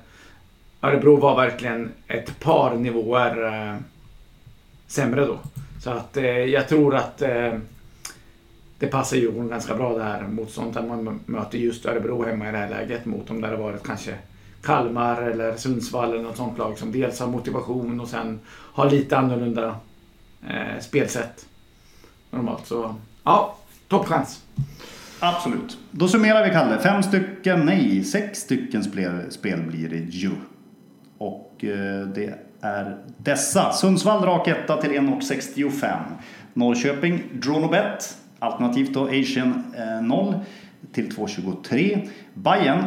Örebro 0.81 1.15
var 1.15 1.35
verkligen 1.35 1.91
ett 2.07 2.39
par 2.39 2.75
nivåer 2.75 3.45
eh, 3.45 3.75
sämre 4.87 5.25
då. 5.25 5.39
Så 5.83 5.89
att 5.89 6.17
eh, 6.17 6.25
jag 6.25 6.67
tror 6.67 6.95
att 6.95 7.21
eh, 7.21 7.53
det 8.79 8.87
passar 8.87 9.17
Djurgården 9.17 9.49
ganska 9.49 9.75
bra 9.75 9.97
det 9.97 10.03
här 10.03 10.27
motståndet. 10.27 10.77
Att 10.77 10.87
man 10.87 11.19
möter 11.25 11.57
just 11.57 11.85
Örebro 11.85 12.25
hemma 12.25 12.49
i 12.49 12.51
det 12.51 12.57
här 12.57 12.69
läget 12.69 13.05
mot 13.05 13.29
om 13.29 13.41
det 13.41 13.47
hade 13.47 13.59
varit 13.59 13.83
kanske 13.83 14.15
Kalmar 14.61 15.21
eller 15.21 15.55
Sundsvall 15.55 16.11
eller 16.11 16.23
något 16.23 16.37
sånt 16.37 16.57
lag 16.57 16.77
som 16.77 16.91
dels 16.91 17.19
har 17.19 17.27
motivation 17.27 17.99
och 17.99 18.07
sen 18.07 18.39
har 18.49 18.89
lite 18.89 19.17
annorlunda 19.17 19.75
eh, 20.47 20.79
spelsätt. 20.81 21.45
Normalt 22.29 22.67
så, 22.67 22.95
ja, 23.23 23.57
toppchans. 23.87 24.43
Absolut. 25.19 25.77
Då 25.91 26.07
summerar 26.07 26.43
vi 26.43 26.49
Kalle. 26.49 26.79
Fem 26.79 27.03
stycken, 27.03 27.65
nej, 27.65 28.03
sex 28.03 28.39
stycken 28.39 28.83
spel, 28.83 29.21
spel 29.29 29.61
blir 29.61 29.89
det 29.89 29.97
ju. 29.97 30.31
Och 31.17 31.63
eh, 31.63 32.07
det 32.07 32.39
är 32.61 32.97
dessa. 33.17 33.73
Sundsvall 33.73 34.25
rak 34.25 34.47
etta 34.47 34.81
till 34.81 34.91
1,65. 34.91 35.97
Norrköping 36.53 37.23
Dronobet, 37.33 38.17
alternativt 38.39 38.93
då 38.93 39.07
Asian 39.07 39.63
0 40.01 40.35
till 40.91 41.09
2,23. 41.09 42.09
Bayern 42.33 42.83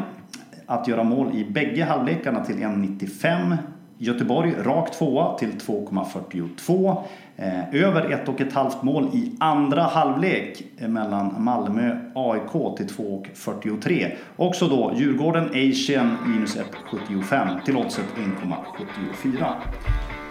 att 0.67 0.89
göra 0.89 1.05
mål 1.05 1.37
i 1.37 1.45
bägge 1.45 1.85
halvlekarna 1.85 2.45
till 2.45 2.57
1,95. 2.57 3.57
Göteborg 3.99 4.55
rakt 4.59 4.99
tvåa 4.99 5.39
till 5.39 5.53
2,42. 5.53 7.03
Eh, 7.41 7.75
över 7.85 8.11
ett 8.11 8.29
och 8.29 8.41
ett 8.41 8.53
halvt 8.53 8.83
mål 8.83 9.05
i 9.13 9.33
andra 9.41 9.83
halvlek 9.83 10.63
mellan 10.79 11.35
Malmö 11.43 11.97
AIK 12.15 12.77
till 12.77 12.87
2,43. 12.87 14.17
Också 14.37 14.69
då 14.69 14.93
Djurgården 14.97 15.49
Asian 15.49 16.17
minus 16.27 16.57
1,75 16.57 17.65
till 17.65 17.77
oddset 17.77 18.07
1,74. 18.17 19.55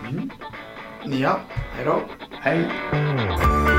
Mm. 0.09 0.29
Ja, 1.21 1.39
hej 1.75 1.85
då. 1.85 1.99
Hej. 2.41 3.78